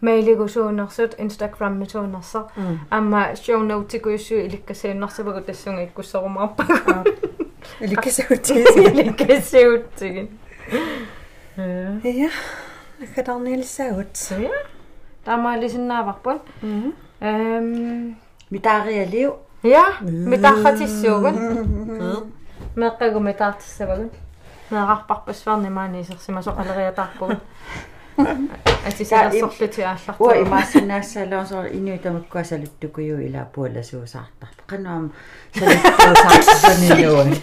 [0.01, 2.51] мейлигусуунерсут инстаграм мисуунерсаа
[2.91, 7.05] амма show note куйсу иликкасиуннарсавагу тассунга иккуссорумаарпагу
[7.81, 10.29] иликкасагутигиси иликкасиутсигин
[12.03, 12.31] я
[13.15, 14.51] хатарнилсаагут я
[15.25, 16.41] таамаалисиннааварпун.
[17.21, 18.17] Эм.
[18.51, 19.95] Митаариалиу я?
[20.01, 22.33] Митаахатиссуугун
[22.77, 24.11] меққагу митаартиссавагун
[24.71, 27.41] меқарпарпассуарни маани исерсимасоқалериатаарпугун
[28.89, 35.13] атисалерсорлути уа ааллартуа имаассинаассаалуун соо инуи тамаккуасалуттукуйу ила пуаласуусаартар канаам
[35.59, 37.35] салуттуусаартарнинуун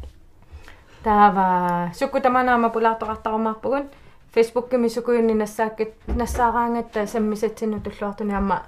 [1.05, 1.91] таава.
[1.95, 3.89] Суккутаманаама пулаарторартарумаарпугун
[4.33, 8.63] фейсбуккими сукуйунни нассааккит нассаараангатта саммисатсину туллуартуни амма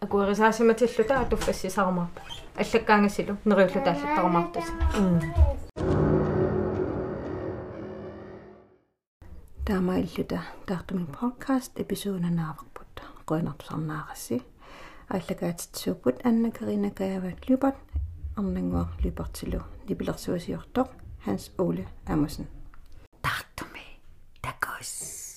[0.00, 2.20] акуэрисаасиматиллута туффассисарумаарпу
[2.56, 4.68] аллаккаангасилу нериуллу тааллаттарумаартас
[9.66, 14.40] таамаиллута таартуми подкаст эпизооднааварпут qoinartusarnaarassi
[15.10, 17.76] ааллакаатитсууппут анна каринакаават любат
[18.36, 20.88] арнангуар липартилу липилерсуасиортоқ
[21.18, 22.48] Hans Ole Amundsen.
[23.22, 23.84] Tak, Tomé.
[24.42, 25.27] Tak også.